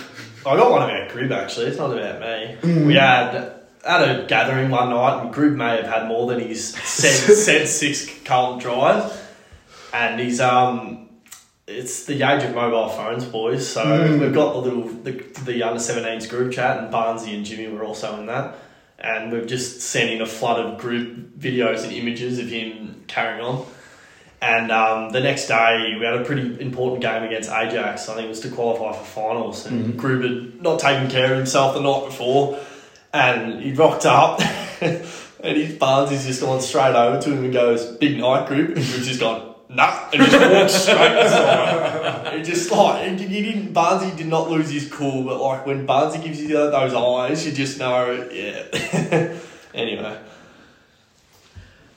[0.45, 1.67] I got one about Grib actually.
[1.67, 2.85] It's not about me.
[2.85, 3.53] We had
[3.85, 7.67] at a gathering one night, and Grib may have had more than his said, said
[7.67, 9.21] six Carlton dries,
[9.93, 11.09] and he's um.
[11.65, 13.67] It's the age of mobile phones, boys.
[13.67, 15.11] So we've got the little the,
[15.45, 18.55] the under 17s group chat, and Barnsey and Jimmy were also in that.
[18.99, 23.43] And we've just sent in a flood of group videos and images of him carrying
[23.43, 23.65] on.
[24.41, 28.09] And um, the next day, we had a pretty important game against Ajax.
[28.09, 29.65] I think it was to qualify for finals.
[29.65, 32.59] And Grub had not taken care of himself the night before.
[33.13, 34.41] And he rocked up.
[34.81, 38.59] and his Barnes just gone straight over to him and goes, Big night, Grub.
[38.59, 40.09] And Grub's just gone, Nah.
[40.13, 42.33] And just walked straight aside.
[42.35, 46.23] It just like, he didn't, Barnesy did not lose his cool, but like when Barnesy
[46.23, 49.35] gives you those eyes, you just know, yeah.
[49.73, 50.19] anyway.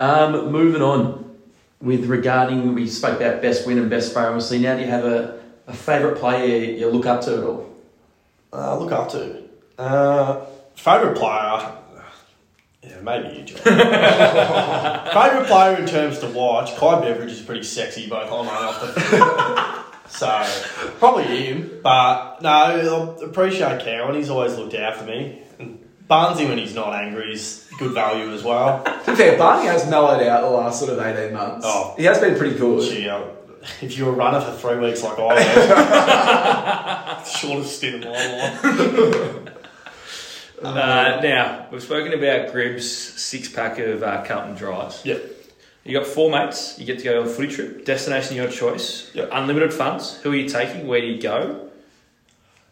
[0.00, 1.36] um, moving on
[1.80, 4.24] with regarding we spoke about best win and best spray.
[4.24, 7.76] Obviously, now do you have a, a favourite player you look up to at all?
[8.52, 9.42] Uh, look up to.
[9.78, 11.76] Uh, favourite player.
[12.86, 13.58] Yeah, maybe you, John.
[13.64, 16.76] Favourite player in terms to watch.
[16.76, 19.58] Kai Beveridge is pretty sexy both on and off the field.
[20.08, 20.28] so,
[20.98, 21.80] probably him.
[21.82, 24.14] But no, I appreciate Cowan.
[24.14, 25.42] He's always looked out for me.
[25.58, 28.84] And Barnesy when he's not angry is good value as well.
[28.84, 31.66] To be fair, Barney has mellowed out the last sort of 18 months.
[31.68, 31.94] Oh.
[31.96, 32.82] He has been pretty good.
[32.82, 33.24] Gee, uh,
[33.82, 38.36] if you were a runner for three weeks like I was, shortest stint of my
[38.36, 38.62] life.
[40.62, 45.04] Uh, now, we've spoken about Gribb's six pack of uh, Carlton Dries.
[45.04, 45.22] Yep.
[45.84, 48.50] You got four mates, you get to go on a footy trip, destination of your
[48.52, 49.28] choice, Yep.
[49.32, 50.16] unlimited funds.
[50.22, 50.86] Who are you taking?
[50.88, 51.68] Where do you go?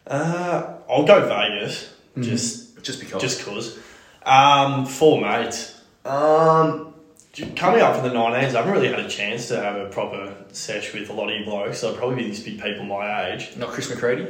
[0.05, 3.21] Uh, I'll go Vegas, just Just because.
[3.21, 3.79] just cause.
[4.23, 5.79] Um, four mates.
[6.03, 6.93] Um,
[7.33, 9.89] j- coming up for the 19s, I haven't really had a chance to have a
[9.89, 12.83] proper sesh with a lot of you blokes, so it'll probably be these big people
[12.85, 13.55] my age.
[13.55, 14.27] Not Chris McCready.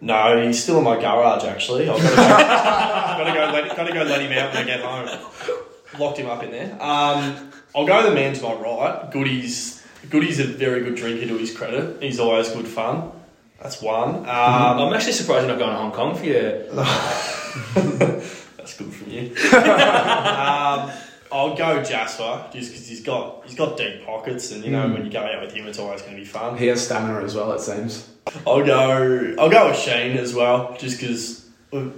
[0.00, 1.88] No, he's still in my garage actually.
[1.88, 4.80] I've got to go, gotta go, let, gotta go let him out when I get
[4.80, 5.98] home.
[5.98, 6.72] Locked him up in there.
[6.80, 9.10] Um, I'll go the man to my right.
[9.10, 12.02] Goody's Goody's a very good drinker to his credit.
[12.02, 13.12] He's always good fun.
[13.60, 14.20] That's one.
[14.20, 16.62] Um, I'm actually surprised you're not going to Hong Kong for your.
[18.56, 19.34] That's good from you.
[19.58, 20.90] um,
[21.32, 25.04] I'll go Jasper just because he's got he's got deep pockets, and you know when
[25.04, 26.56] you go out with him, it's always going to be fun.
[26.56, 28.08] He has stamina as well, it seems.
[28.46, 29.34] I'll go.
[29.38, 31.92] I'll go with Shane as well, just because we've,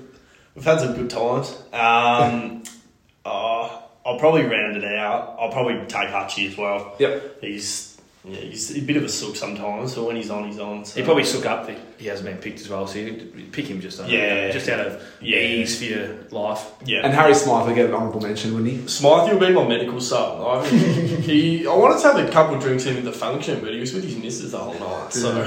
[0.54, 1.50] we've had some good times.
[1.72, 2.62] Um,
[3.24, 5.36] uh, I'll probably round it out.
[5.38, 6.94] I'll probably take Hutchie as well.
[6.98, 7.40] Yep.
[7.40, 7.91] He's
[8.24, 10.85] yeah, he's a bit of a sook sometimes, but when he's on, he's on.
[10.85, 11.00] So.
[11.00, 13.80] He probably took up that he hasn't been picked as well, so you pick him
[13.80, 14.50] just on, Yeah.
[14.50, 15.38] just out of Yeah.
[15.38, 16.64] ease for your life.
[16.85, 17.00] yeah.
[17.02, 18.87] And Harry Smythe will get an honourable mention, wouldn't he?
[18.88, 20.40] Smythe will be my medical sub.
[20.40, 23.72] I, he, I wanted to have a couple of drinks in at the function, but
[23.74, 25.12] he was with his missus the whole night.
[25.12, 25.42] So,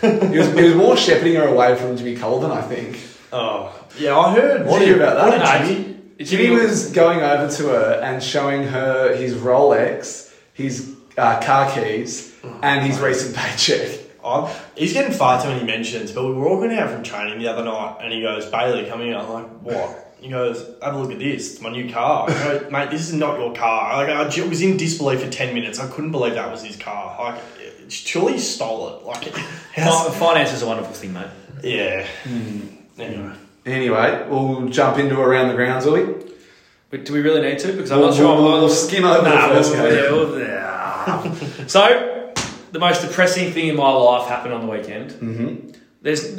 [0.00, 2.98] he, was, he was more shepherding her away from Jimmy Colvin, I think.
[3.32, 4.66] oh yeah, I heard.
[4.66, 5.38] What do you about that?
[5.38, 5.84] Nah, Jimmy?
[5.84, 11.70] Jimmy- Jimmy was going over to her and showing her his Rolex, his uh, car
[11.72, 13.98] keys, and his recent paycheck.
[14.24, 17.48] I, he's getting far too many mentions, but we were walking out from training the
[17.48, 20.98] other night, and he goes, "Bailey, come here." I'm like, "What?" He goes, "Have a
[20.98, 21.52] look at this.
[21.54, 24.46] It's my new car." I go, "Mate, this is not your car." Like, I j-
[24.46, 25.78] was in disbelief for ten minutes.
[25.78, 27.16] I couldn't believe that was his car.
[27.18, 29.04] Like, it- surely he stole it.
[29.06, 29.24] Like,
[29.74, 31.26] how's- Finance is a wonderful thing, mate.
[31.64, 32.06] yeah.
[32.98, 33.32] Anyway,
[33.66, 36.14] Anyway, we'll jump into around the grounds, will we?
[36.90, 37.68] But do we really need to?
[37.72, 38.34] Because I'm We'll- not sure.
[38.36, 40.46] we'll- I'm- we'll skim over Nah, the first we'll- game.
[41.06, 42.32] Yeah, so,
[42.72, 45.10] the most depressing thing in my life happened on the weekend.
[45.12, 45.70] Mm-hmm.
[46.02, 46.36] There's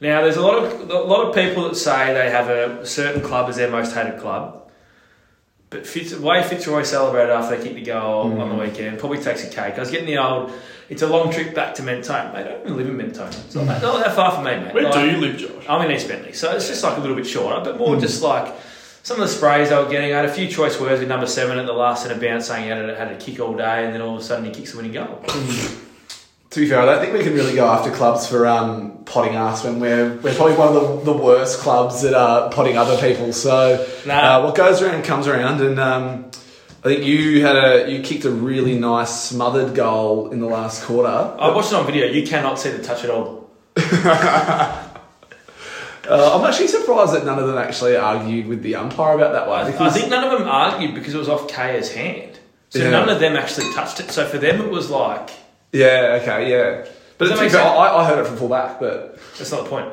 [0.00, 3.22] now there's a lot of a lot of people that say they have a certain
[3.22, 4.54] club as their most hated club.
[5.70, 8.60] But Fitz, way Fitzroy celebrated after they kicked the goal on the Mm.
[8.70, 9.74] weekend probably takes a cake.
[9.76, 10.50] I was getting the old.
[10.88, 12.32] It's a long trip back to Mentone.
[12.32, 13.28] Mate, I don't even live in Mentone.
[13.28, 14.72] It's not, that, not that far from me, mate.
[14.72, 15.64] where Like- do you live, Josh?
[15.68, 18.22] I'm in East Bentley, so it's just like a little bit shorter, but more just
[18.22, 18.50] like
[19.02, 20.12] some of the sprays they were getting.
[20.12, 22.64] I had a few choice words with number seven at the last centre bounce saying
[22.64, 24.50] he had a, had a kick all day, and then all of a sudden he
[24.50, 25.22] kicks the winning goal.
[26.50, 29.36] To be fair, I don't think we can really go after clubs for um, potting
[29.36, 32.96] us when we're we're probably one of the, the worst clubs at uh, potting other
[32.98, 33.32] people.
[33.34, 34.14] So Nah.
[34.38, 36.24] uh, what goes around comes around, and um,
[36.82, 40.84] I think you had a you kicked a really nice smothered goal in the last
[40.84, 41.08] quarter.
[41.08, 42.06] I watched it on video.
[42.06, 43.50] You cannot see the touch at all.
[46.08, 49.46] Uh, I'm actually surprised that none of them actually argued with the umpire about that
[49.48, 49.66] one.
[49.66, 52.38] I, I think none of them argued because it was off Kaya's hand.
[52.70, 52.90] So Yeah.
[52.90, 54.10] none of them actually touched it.
[54.10, 55.30] So for them, it was like
[55.72, 56.18] Yeah.
[56.22, 56.50] Okay.
[56.50, 56.86] Yeah.
[57.18, 57.64] But Does that to make sense?
[57.64, 59.88] I, I heard it from fullback, but that's not the point.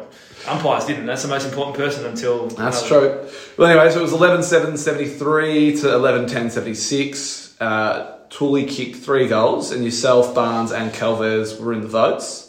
[0.47, 1.07] Umpires didn't.
[1.07, 3.29] That's the most important person until That's another- true.
[3.57, 7.55] Well, anyway, so it was 11 7 73 to 11 10 76.
[7.59, 12.44] Uh, Tooley kicked three goals, and yourself, Barnes, and Calvez were in the votes.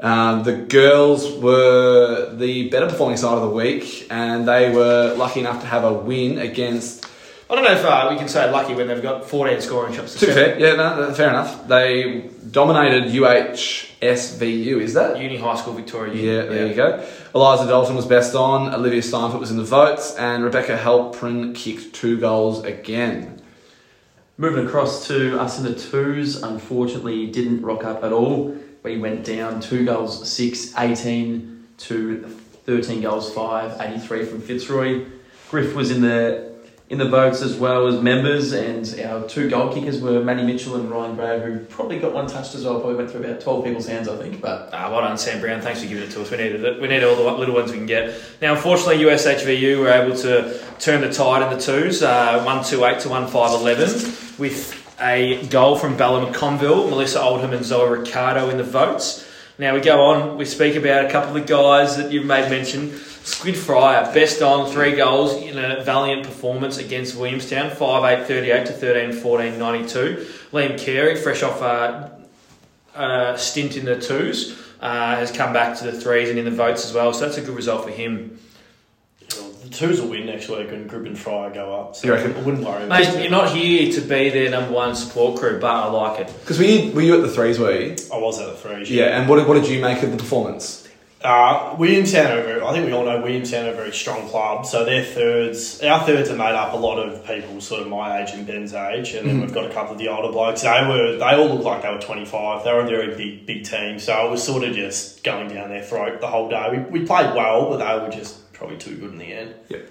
[0.00, 5.40] Um, the girls were the better performing side of the week, and they were lucky
[5.40, 7.06] enough to have a win against.
[7.50, 10.20] I don't know if uh, we can say lucky when they've got 14 scoring shots.
[10.20, 11.66] To be fair, yeah, no, no, fair enough.
[11.66, 15.18] They dominated UHSVU, is that?
[15.18, 16.14] Uni High School Victoria.
[16.14, 17.04] Yeah, there you go.
[17.34, 18.72] Eliza Dalton was best on.
[18.72, 23.42] Olivia Steinfort was in the votes, and Rebecca Halprin kicked two goals again.
[24.36, 28.56] Moving across to us in the twos, unfortunately didn't rock up at all.
[28.82, 32.22] We went down two goals, six, 18 to
[32.64, 35.04] 13 goals, five, 83 from Fitzroy.
[35.50, 36.48] Griff was in the
[36.90, 40.76] in the votes as well as members, and our two goal kickers were Manny Mitchell
[40.76, 42.80] and Ryan Brad, who probably got one touched as well.
[42.80, 44.40] Probably went through about 12 people's hands, I think.
[44.40, 45.60] But Ah, well done, Sam Brown.
[45.60, 46.30] Thanks for giving it to us.
[46.30, 46.80] We needed it.
[46.80, 48.18] We need all the little ones we can get.
[48.40, 53.08] Now, unfortunately, USHVU were able to turn the tide in the twos, uh, 128 to
[53.10, 59.24] 1511, with a goal from Bella McConville, Melissa Oldham, and Zoe Ricardo in the votes.
[59.58, 62.48] Now, we go on, we speak about a couple of the guys that you've made
[62.48, 62.96] mention.
[62.96, 68.66] Squid Fryer, best on, three goals in a valiant performance against Williamstown, 5 8 38
[68.66, 70.26] to 13 14 92.
[70.52, 72.18] Liam Carey, fresh off a,
[72.94, 76.50] uh, stint in the twos, uh, has come back to the threes and in the
[76.50, 77.12] votes as well.
[77.12, 78.38] So that's a good result for him.
[79.80, 81.96] Well, a win next week and Grip and Fry go up.
[81.96, 82.34] So You reckon?
[82.36, 85.58] I wouldn't worry about Mate, you're not here to be their number one support crew,
[85.60, 86.26] but I like it.
[86.40, 87.96] Because were you, were you at the threes, were you?
[88.12, 88.90] I was at the threes.
[88.90, 90.84] Yeah, and what, what did you make of the performance?
[91.20, 94.64] Uh, Williamstown are, very- I think we all know Williamstown are a very strong club.
[94.64, 98.22] So their thirds, our thirds are made up a lot of people sort of my
[98.22, 100.62] age and Ben's age, and then we've got a couple of the older blokes.
[100.62, 102.62] They were, they all looked like they were 25.
[102.62, 103.98] They were a very big, big team.
[103.98, 106.84] So it was sort of just going down their throat the whole day.
[106.88, 109.54] We, we played well, but they were just probably too good in the end.
[109.68, 109.88] Yep.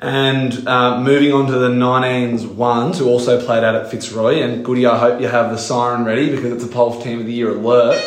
[0.00, 4.42] And uh, moving on to the 19s ones, who also played out at Fitzroy.
[4.42, 7.26] And Goody, I hope you have the siren ready because it's a Pulse Team of
[7.26, 8.02] the Year alert.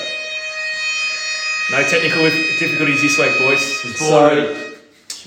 [1.71, 2.23] No technical
[2.59, 3.97] difficulties this week, boys.
[3.97, 4.57] Sorry.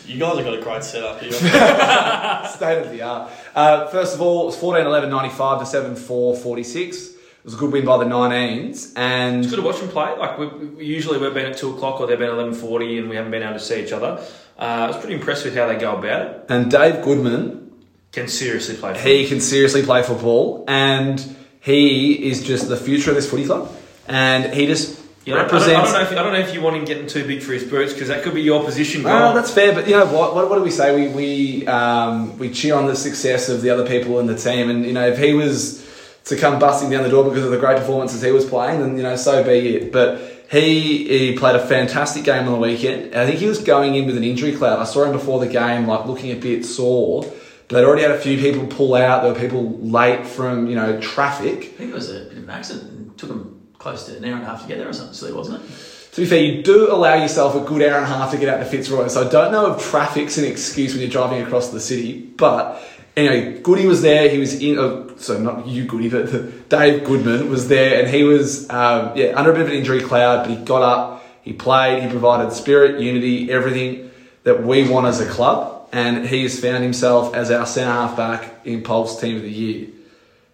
[0.06, 1.32] You guys have got a great setup here.
[1.32, 3.32] state of the art.
[3.54, 7.08] Uh, first of all, it was 14 11 95 to 7 4 46.
[7.08, 8.92] It was a good win by the 19s.
[8.96, 10.14] And It's good to watch them play.
[10.18, 13.08] Like we, we usually we've been at two o'clock or they've been eleven forty, and
[13.08, 14.22] we haven't been able to see each other.
[14.58, 16.44] Uh, I was pretty impressed with how they go about it.
[16.48, 17.72] and Dave Goodman,
[18.12, 18.96] Can seriously play.
[19.00, 20.64] he can seriously play football.
[20.68, 21.20] And
[21.60, 23.70] he is just the future of this footy club.
[24.06, 25.92] And he just You know, I, don't, I, represents.
[25.92, 27.92] don't if, I don't know if you want him getting too big for his boots
[27.94, 29.00] because that could be your position.
[29.00, 29.34] Oh, Grant.
[29.34, 30.34] that's fair, but you know what?
[30.34, 30.94] What, what do we say?
[30.94, 34.68] We we um, we cheer on the success of the other people in the team,
[34.70, 35.82] and you know if he was
[36.26, 38.96] to come busting down the door because of the great performances he was playing, then
[38.98, 39.90] you know so be it.
[39.92, 43.14] But he he played a fantastic game on the weekend.
[43.14, 44.78] I think he was going in with an injury cloud.
[44.78, 47.22] I saw him before the game, like looking a bit sore.
[47.66, 49.22] But they'd already had a few people pull out.
[49.22, 51.58] There were people late from you know traffic.
[51.58, 53.12] I think it was a bit of an accident.
[53.12, 55.14] It took them close to an hour and a half to get there or something
[55.14, 55.70] silly, wasn't it?
[56.12, 58.48] To be fair, you do allow yourself a good hour and a half to get
[58.48, 61.70] out to Fitzroy, so I don't know if traffic's an excuse when you're driving across
[61.70, 62.20] the city.
[62.20, 62.80] But
[63.16, 64.28] anyway, Goody was there.
[64.28, 64.78] He was in.
[64.78, 69.32] Uh, so not you, Goody, but Dave Goodman was there, and he was um, yeah
[69.36, 72.52] under a bit of an injury cloud, but he got up, he played, he provided
[72.52, 74.10] spirit, unity, everything
[74.44, 78.16] that we want as a club, and he has found himself as our centre half
[78.16, 79.88] back in Pulse Team of the Year.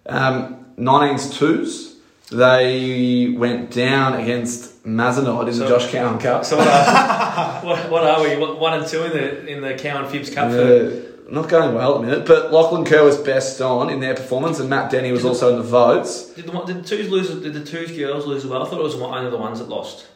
[0.07, 1.97] Um, 19s twos,
[2.31, 6.45] they went down against Mazenod in the Josh Cowan Cup.
[6.45, 8.37] So what are, what, what are we?
[8.37, 10.51] What, one and two in the in the Cowan Phibbs Cup.
[10.51, 14.01] for Uh, not going well at the minute, but Lachlan Kerr was best on in
[14.01, 16.27] their performance, and Matt Denny was also in the votes.
[16.35, 17.31] Did the, one- did the twos lose?
[17.31, 18.63] Did the twos girls lose as well?
[18.65, 20.07] I thought it was one of the ones that lost.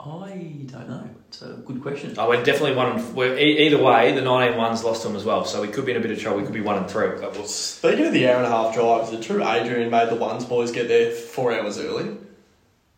[0.00, 1.08] I don't know.
[1.28, 2.14] It's a good question.
[2.18, 2.98] Oh, we're definitely one.
[2.98, 5.44] And, we're, e- either way, the 19 ones lost to them as well.
[5.46, 6.38] So we could be in a bit of trouble.
[6.40, 7.08] We could be one and three.
[7.18, 10.10] But we'll, Speaking of the hour and a half drive, is it true Adrian made
[10.10, 12.16] the ones boys get there four hours early?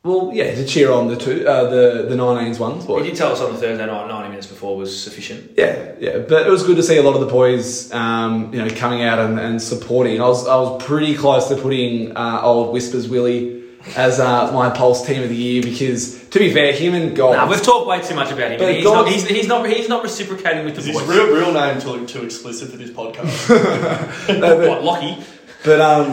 [0.07, 2.83] Well, yeah, to cheer on the two, uh, the the 19s ones.
[2.85, 3.03] he Boy.
[3.03, 5.53] did tell us on the Thursday night, 90 minutes before was sufficient.
[5.57, 8.63] Yeah, yeah, but it was good to see a lot of the boys, um, you
[8.63, 10.21] know, coming out and, and supporting.
[10.21, 13.65] I was I was pretty close to putting uh, old Whispers Willie
[13.97, 17.37] as uh, my Pulse Team of the Year because, to be fair, him and Gold.
[17.37, 18.59] Nah, we've talked way too much about him.
[18.59, 19.69] But He's not, he's, he's not.
[19.69, 22.91] He's not reciprocating with Is the his real, real name too, too explicit for this
[22.91, 23.49] podcast?
[24.41, 25.23] No, but- What, Lockie?
[25.65, 26.11] But um,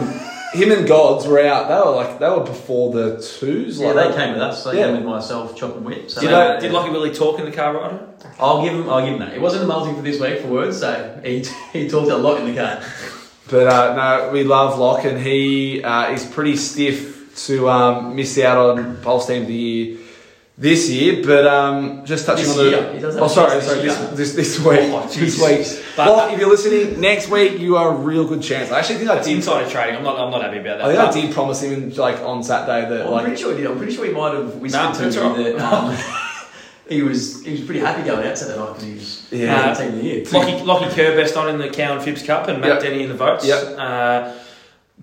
[0.54, 1.68] him and Gods were out.
[1.68, 3.78] They were like they were before the twos.
[3.80, 4.64] Yeah, like they came with us.
[4.64, 4.86] They Yeah.
[4.86, 6.10] came with myself, Chop and Whip.
[6.10, 8.00] So Did, they- uh, did Lockie Willie talk in the car rider?
[8.38, 8.88] I'll give him.
[8.88, 9.34] I'll give him that.
[9.34, 12.40] It wasn't a multi for this week for words, so he he talked a lot
[12.40, 12.80] in the car.
[13.50, 17.12] But uh, no, we love Locke, and he uh, is pretty stiff
[17.46, 19.98] to um, miss out on Pulse Team of the Year
[20.56, 21.22] this year.
[21.24, 22.92] But um, just touching This on the year.
[22.94, 25.84] He doesn't have oh, sorry, sorry, this this, this week, Oh, this week.
[25.96, 28.70] But- Locke, if you're listening next week, you are a real good chance.
[28.70, 29.36] I actually think I did.
[29.36, 29.96] insider trading.
[29.96, 30.18] I'm not.
[30.18, 30.86] I'm not happy about that.
[30.86, 33.52] I think I did promise him like on Saturday that Well, I'm like pretty sure
[33.54, 33.70] he did.
[33.70, 35.56] I'm pretty sure he might have whispered Nah, to that's me all right.
[35.56, 35.96] that um,
[36.88, 39.66] he was he was pretty happy going out Saturday night because he was Yeah.
[39.68, 39.74] yeah.
[39.74, 40.24] team of the year.
[40.32, 42.82] Lockie, Lockie Kerr best on in the Cowan Fibs Cup and Matt Yep.
[42.82, 43.46] Denny in the votes.
[43.46, 43.74] Yep.
[43.78, 44.32] Uh,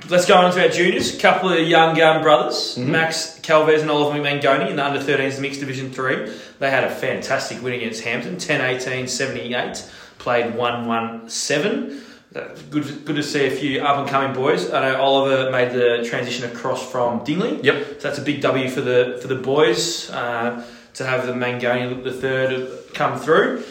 [0.09, 1.15] let's go on to our juniors.
[1.15, 2.87] A couple of young gun brothers, Mhm.
[2.87, 6.29] Max Calvez and Oliver McMangoni in the under 13s mixed division three.
[6.59, 9.83] They had a fantastic win against Hampton, 10-18, 78.
[10.19, 11.97] Played 1-1-7.
[12.35, 14.71] Uh, Good, good to see a few up and coming boys.
[14.71, 17.59] I know Oliver made the transition across from Dingley.
[17.61, 17.75] Yep.
[17.99, 20.63] So that's a big W for the for the boys uh,
[20.93, 23.63] to have the Mangoni the third come through.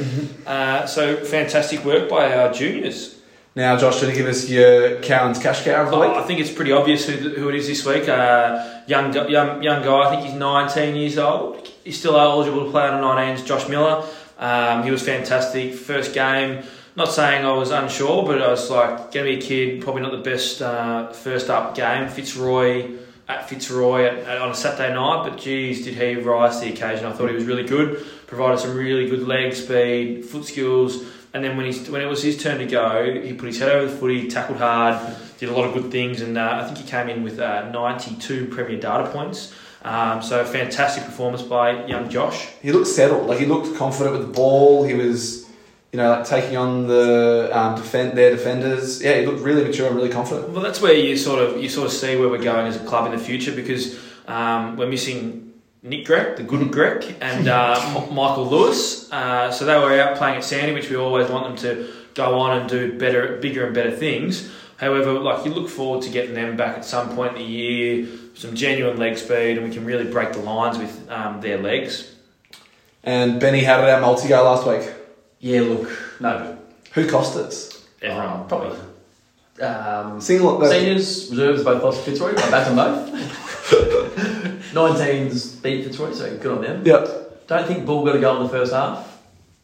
[0.47, 3.15] Uh, so fantastic work by our juniors.
[3.57, 6.11] Now, Josh, do you give us your Cowan's cash cow of the Oh, week?
[6.17, 8.09] I think it's pretty obvious who, who it is this week.
[8.09, 10.01] Uh, young, young young guy.
[10.03, 11.67] I think he's 19 years old.
[11.85, 13.45] He's still eligible to play under 19s.
[13.45, 14.05] Josh Miller.
[14.39, 15.75] Um, he was fantastic.
[15.75, 16.63] First game.
[16.97, 19.83] Not saying I was unsure, but I was like, going to be a kid.
[19.83, 22.09] Probably not the best uh, first up game.
[22.09, 22.91] Fitzroy
[23.29, 26.73] at Fitzroy at, at- on a Saturday night, but geez, did he rise to the
[26.73, 27.07] occasion?
[27.07, 28.05] I thought he was really good.
[28.27, 31.03] Provided some really good leg speed, foot skills,
[31.33, 33.71] and then when he's when it was his turn to go, he put his head
[33.71, 36.79] over the footy, tackled hard, did a lot of good things, and uh, I think
[36.79, 39.55] he came in with uh, 92 Premier data points.
[39.83, 42.49] Um, so fantastic performance by young Josh.
[42.61, 43.29] He looked settled.
[43.29, 44.85] Like he looked confident with the ball.
[44.85, 45.49] He was,
[45.93, 49.01] you know, like taking on the um, defend their defenders.
[49.01, 50.51] Yeah, he looked really mature and really confident.
[50.51, 52.85] Well, that's where you sort of you sort of see where we're going as a
[52.85, 55.50] club in the future because um, we're missing
[55.83, 59.11] Nick Grek, the good Grek, and uh, M- Michael Lewis.
[59.11, 62.39] Uh, so they were out playing at Sandy, which we always want them to go
[62.39, 64.51] on and do better, bigger and better things.
[64.77, 68.07] However, like you look forward to getting them back at some point in the year,
[68.35, 72.15] some genuine leg speed, and we can really break the lines with um, their legs.
[73.03, 74.91] And Benny, how did our multi go last week?
[75.39, 76.59] Yeah, look, no,
[76.93, 77.87] Who cost us?
[78.03, 78.79] Everyone Oh, probably.
[79.65, 80.63] Um, Single.
[80.67, 82.31] Seniors, reserves both lost to Fitzroy.
[82.31, 84.50] I backed them both.
[84.73, 86.87] 19s beat Fitzroy, so good on them.
[86.87, 87.47] Yep.
[87.47, 89.07] Don't think Bull got a goal in the first half.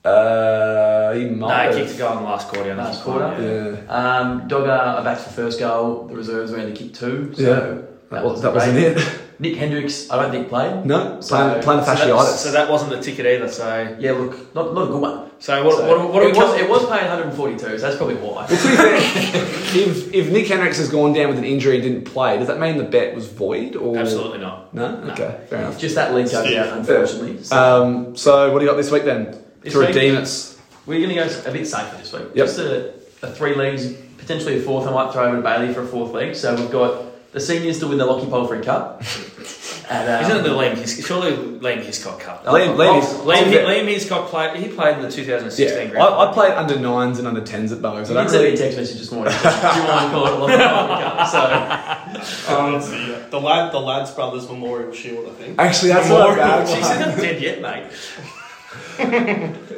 [0.04, 1.74] Uh, he No, might.
[1.74, 2.74] he kicked a goal in the last quarter.
[2.74, 3.28] Last quarter.
[3.28, 3.76] fine, yeah.
[3.88, 4.18] yeah.
[4.20, 6.06] Um, Dogger are back for the first goal.
[6.08, 7.32] The reserves were only kicked two.
[7.34, 7.95] So Yeah.
[8.10, 9.20] That, was, that wasn't it.
[9.38, 10.86] Nick Hendricks, I don't think played.
[10.86, 12.36] No, So- playing, playing the So, that, fasciitis.
[12.38, 13.48] so that wasn't the ticket either.
[13.48, 15.30] So, Yeah, look, not, not a good one.
[15.40, 15.74] so what?
[15.76, 18.14] So what, what, are it, we was, coming- it was paying 142, so that's probably
[18.14, 18.46] why.
[18.46, 21.82] Well, to be fair, if, if Nick Hendricks has gone down with an injury and
[21.82, 23.76] didn't play, does that mean the bet was void?
[23.76, 24.72] Or Absolutely not.
[24.72, 25.00] No.
[25.04, 25.12] No.
[25.12, 25.78] Okay, fair enough.
[25.78, 26.56] Just that link goes Steve.
[26.58, 27.42] out, unfortunately.
[27.42, 29.88] So Um, so what do you got this week then This to week?
[29.88, 30.58] redeem us?
[30.86, 32.28] we're going to go a bit safer this week.
[32.34, 32.46] Yep.
[32.46, 34.86] Just a, a three leagues, potentially a fourth.
[34.86, 36.34] I might throw over to Bailey for a fourth league.
[36.36, 37.04] So we've got
[37.36, 39.02] the seniors to win the Lockie Palfrey Cup.
[39.90, 41.04] and, um, Isn't it the Liam Hiscock?
[41.06, 42.44] Surely Liam Hiscock Cup.
[42.46, 44.56] Oh, Liam, Liam, is- Liam, to Liam Hiscock played.
[44.56, 46.02] He played in the 2016 yeah, grand.
[46.02, 48.10] I, I played under nines and under tens at Bows.
[48.10, 48.54] I You don't did send me really.
[48.58, 49.34] a text message this morning.
[49.34, 52.24] Do you want to call it a Lockie Palfrey Cup?
[52.26, 55.58] So Um, it's the, uh, the lad, the lads brothers memorial shield, I think.
[55.60, 57.00] Actually, that's not a bad She's one.
[57.00, 57.84] not dead yet, mate.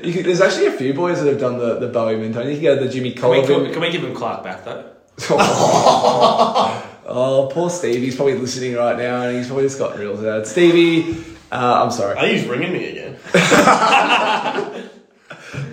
[0.04, 2.46] You could- There's actually a few boys that have done the, the Bowie Minton.
[2.48, 3.72] You can go to the Jimmy Can we, can, Colvin.
[3.72, 4.84] can we give him Clark back though?
[7.08, 8.02] oh, poor Steve.
[8.02, 10.46] He's probably listening right now and he's probably just got real sad.
[10.46, 12.16] Stevie, uh, I'm sorry.
[12.16, 13.16] Are you ringing me again.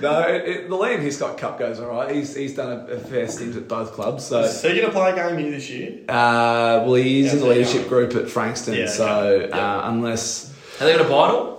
[0.02, 2.14] No, it, it, the Liam Hiscock Cup goes all right.
[2.16, 4.24] He's, he's done a, a fair stint at both clubs.
[4.26, 6.00] So, Is he going to play a game here this year?
[6.08, 8.76] uh, well, he's in the Yeah, leadership group at Frankston.
[8.76, 9.52] Yeah, so, okay.
[9.52, 11.52] uh, unless Are they going to buy it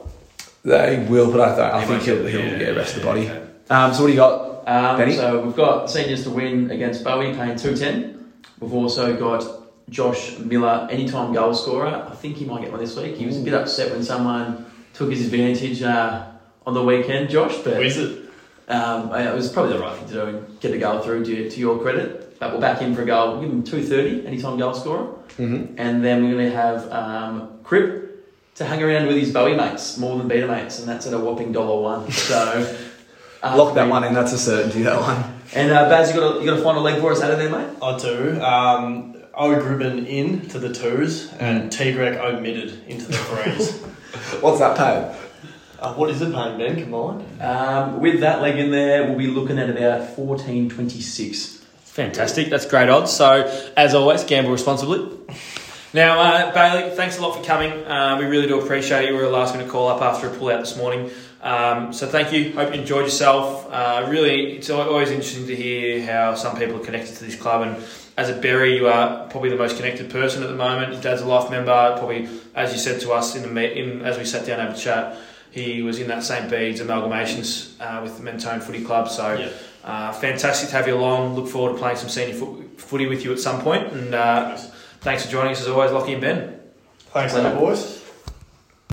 [0.64, 3.06] they will, but I, don't, I think he'll, get- he'll yeah, get rest of the
[3.06, 3.28] body.
[3.28, 3.46] okay.
[3.70, 4.68] Um, so, what do you got?
[4.68, 5.12] Um, Benny?
[5.14, 8.32] so we've got seniors to win against Bowie, paying two ten.
[8.58, 9.44] We've also got
[9.88, 11.86] Josh Miller, anytime goal scorer.
[12.10, 13.16] I think he might get one this week.
[13.16, 16.26] He was a bit upset when someone took his advantage uh,
[16.66, 18.22] on the weekend, Josh, but Who is it?
[18.68, 21.50] um, it was probably the right thing to do and get a goal through to,
[21.50, 22.38] to your credit.
[22.40, 23.32] But we'll back in for a goal.
[23.32, 25.74] We'll give him two thirty, anytime goal scorer, Mm-hmm.
[25.78, 29.98] and then we're going to have um, Crip to hang around with his Bowie mates
[29.98, 32.10] more than beta mates, and that's at a whopping dollar one.
[32.10, 32.76] So.
[33.42, 34.14] uh, Lock that one in.
[34.14, 34.82] That's a certainty.
[34.82, 35.22] That one.
[35.54, 37.20] and uh, Baz, you got a you got to find a final leg for us
[37.22, 37.68] out of there, mate?
[37.82, 38.40] I do.
[38.42, 43.80] Um, O Gribben in to the twos and Tigrak omitted into the threes.
[44.40, 45.14] What's that pay?
[45.78, 47.42] uh, what is it paying Ben combined?
[47.42, 51.64] Um, with that leg in there, we'll be looking at about fourteen twenty six.
[51.84, 52.48] Fantastic.
[52.50, 53.12] That's great odds.
[53.12, 55.16] So, as always, gamble responsibly.
[55.94, 57.72] Now, uh, Bailey, thanks a lot for coming.
[57.72, 59.10] Uh, we really do appreciate it.
[59.10, 61.10] You were a last minute call up after a pull out this morning.
[61.40, 62.52] Um, so, thank you.
[62.52, 63.70] Hope you enjoyed yourself.
[63.70, 67.62] Uh, really, it's always interesting to hear how some people are connected to this club.
[67.62, 67.82] And
[68.16, 70.92] as a Berry, you are probably the most connected person at the moment.
[70.92, 71.94] Your dad's a life member.
[71.98, 74.76] Probably, as you said to us in the me- in, as we sat down over
[74.76, 75.16] chat,
[75.50, 76.48] he was in that St.
[76.50, 79.08] Bede's amalgamations uh, with the Mentone Footy Club.
[79.08, 79.48] So, Yeah.
[79.84, 81.34] uh, fantastic to have you along.
[81.34, 83.92] Look forward to playing some senior foot, footy with you at some point.
[83.92, 84.56] And uh,
[85.00, 86.60] thanks for joining us as always, Lockie and Ben.
[87.12, 87.95] Thanks, mate, boys.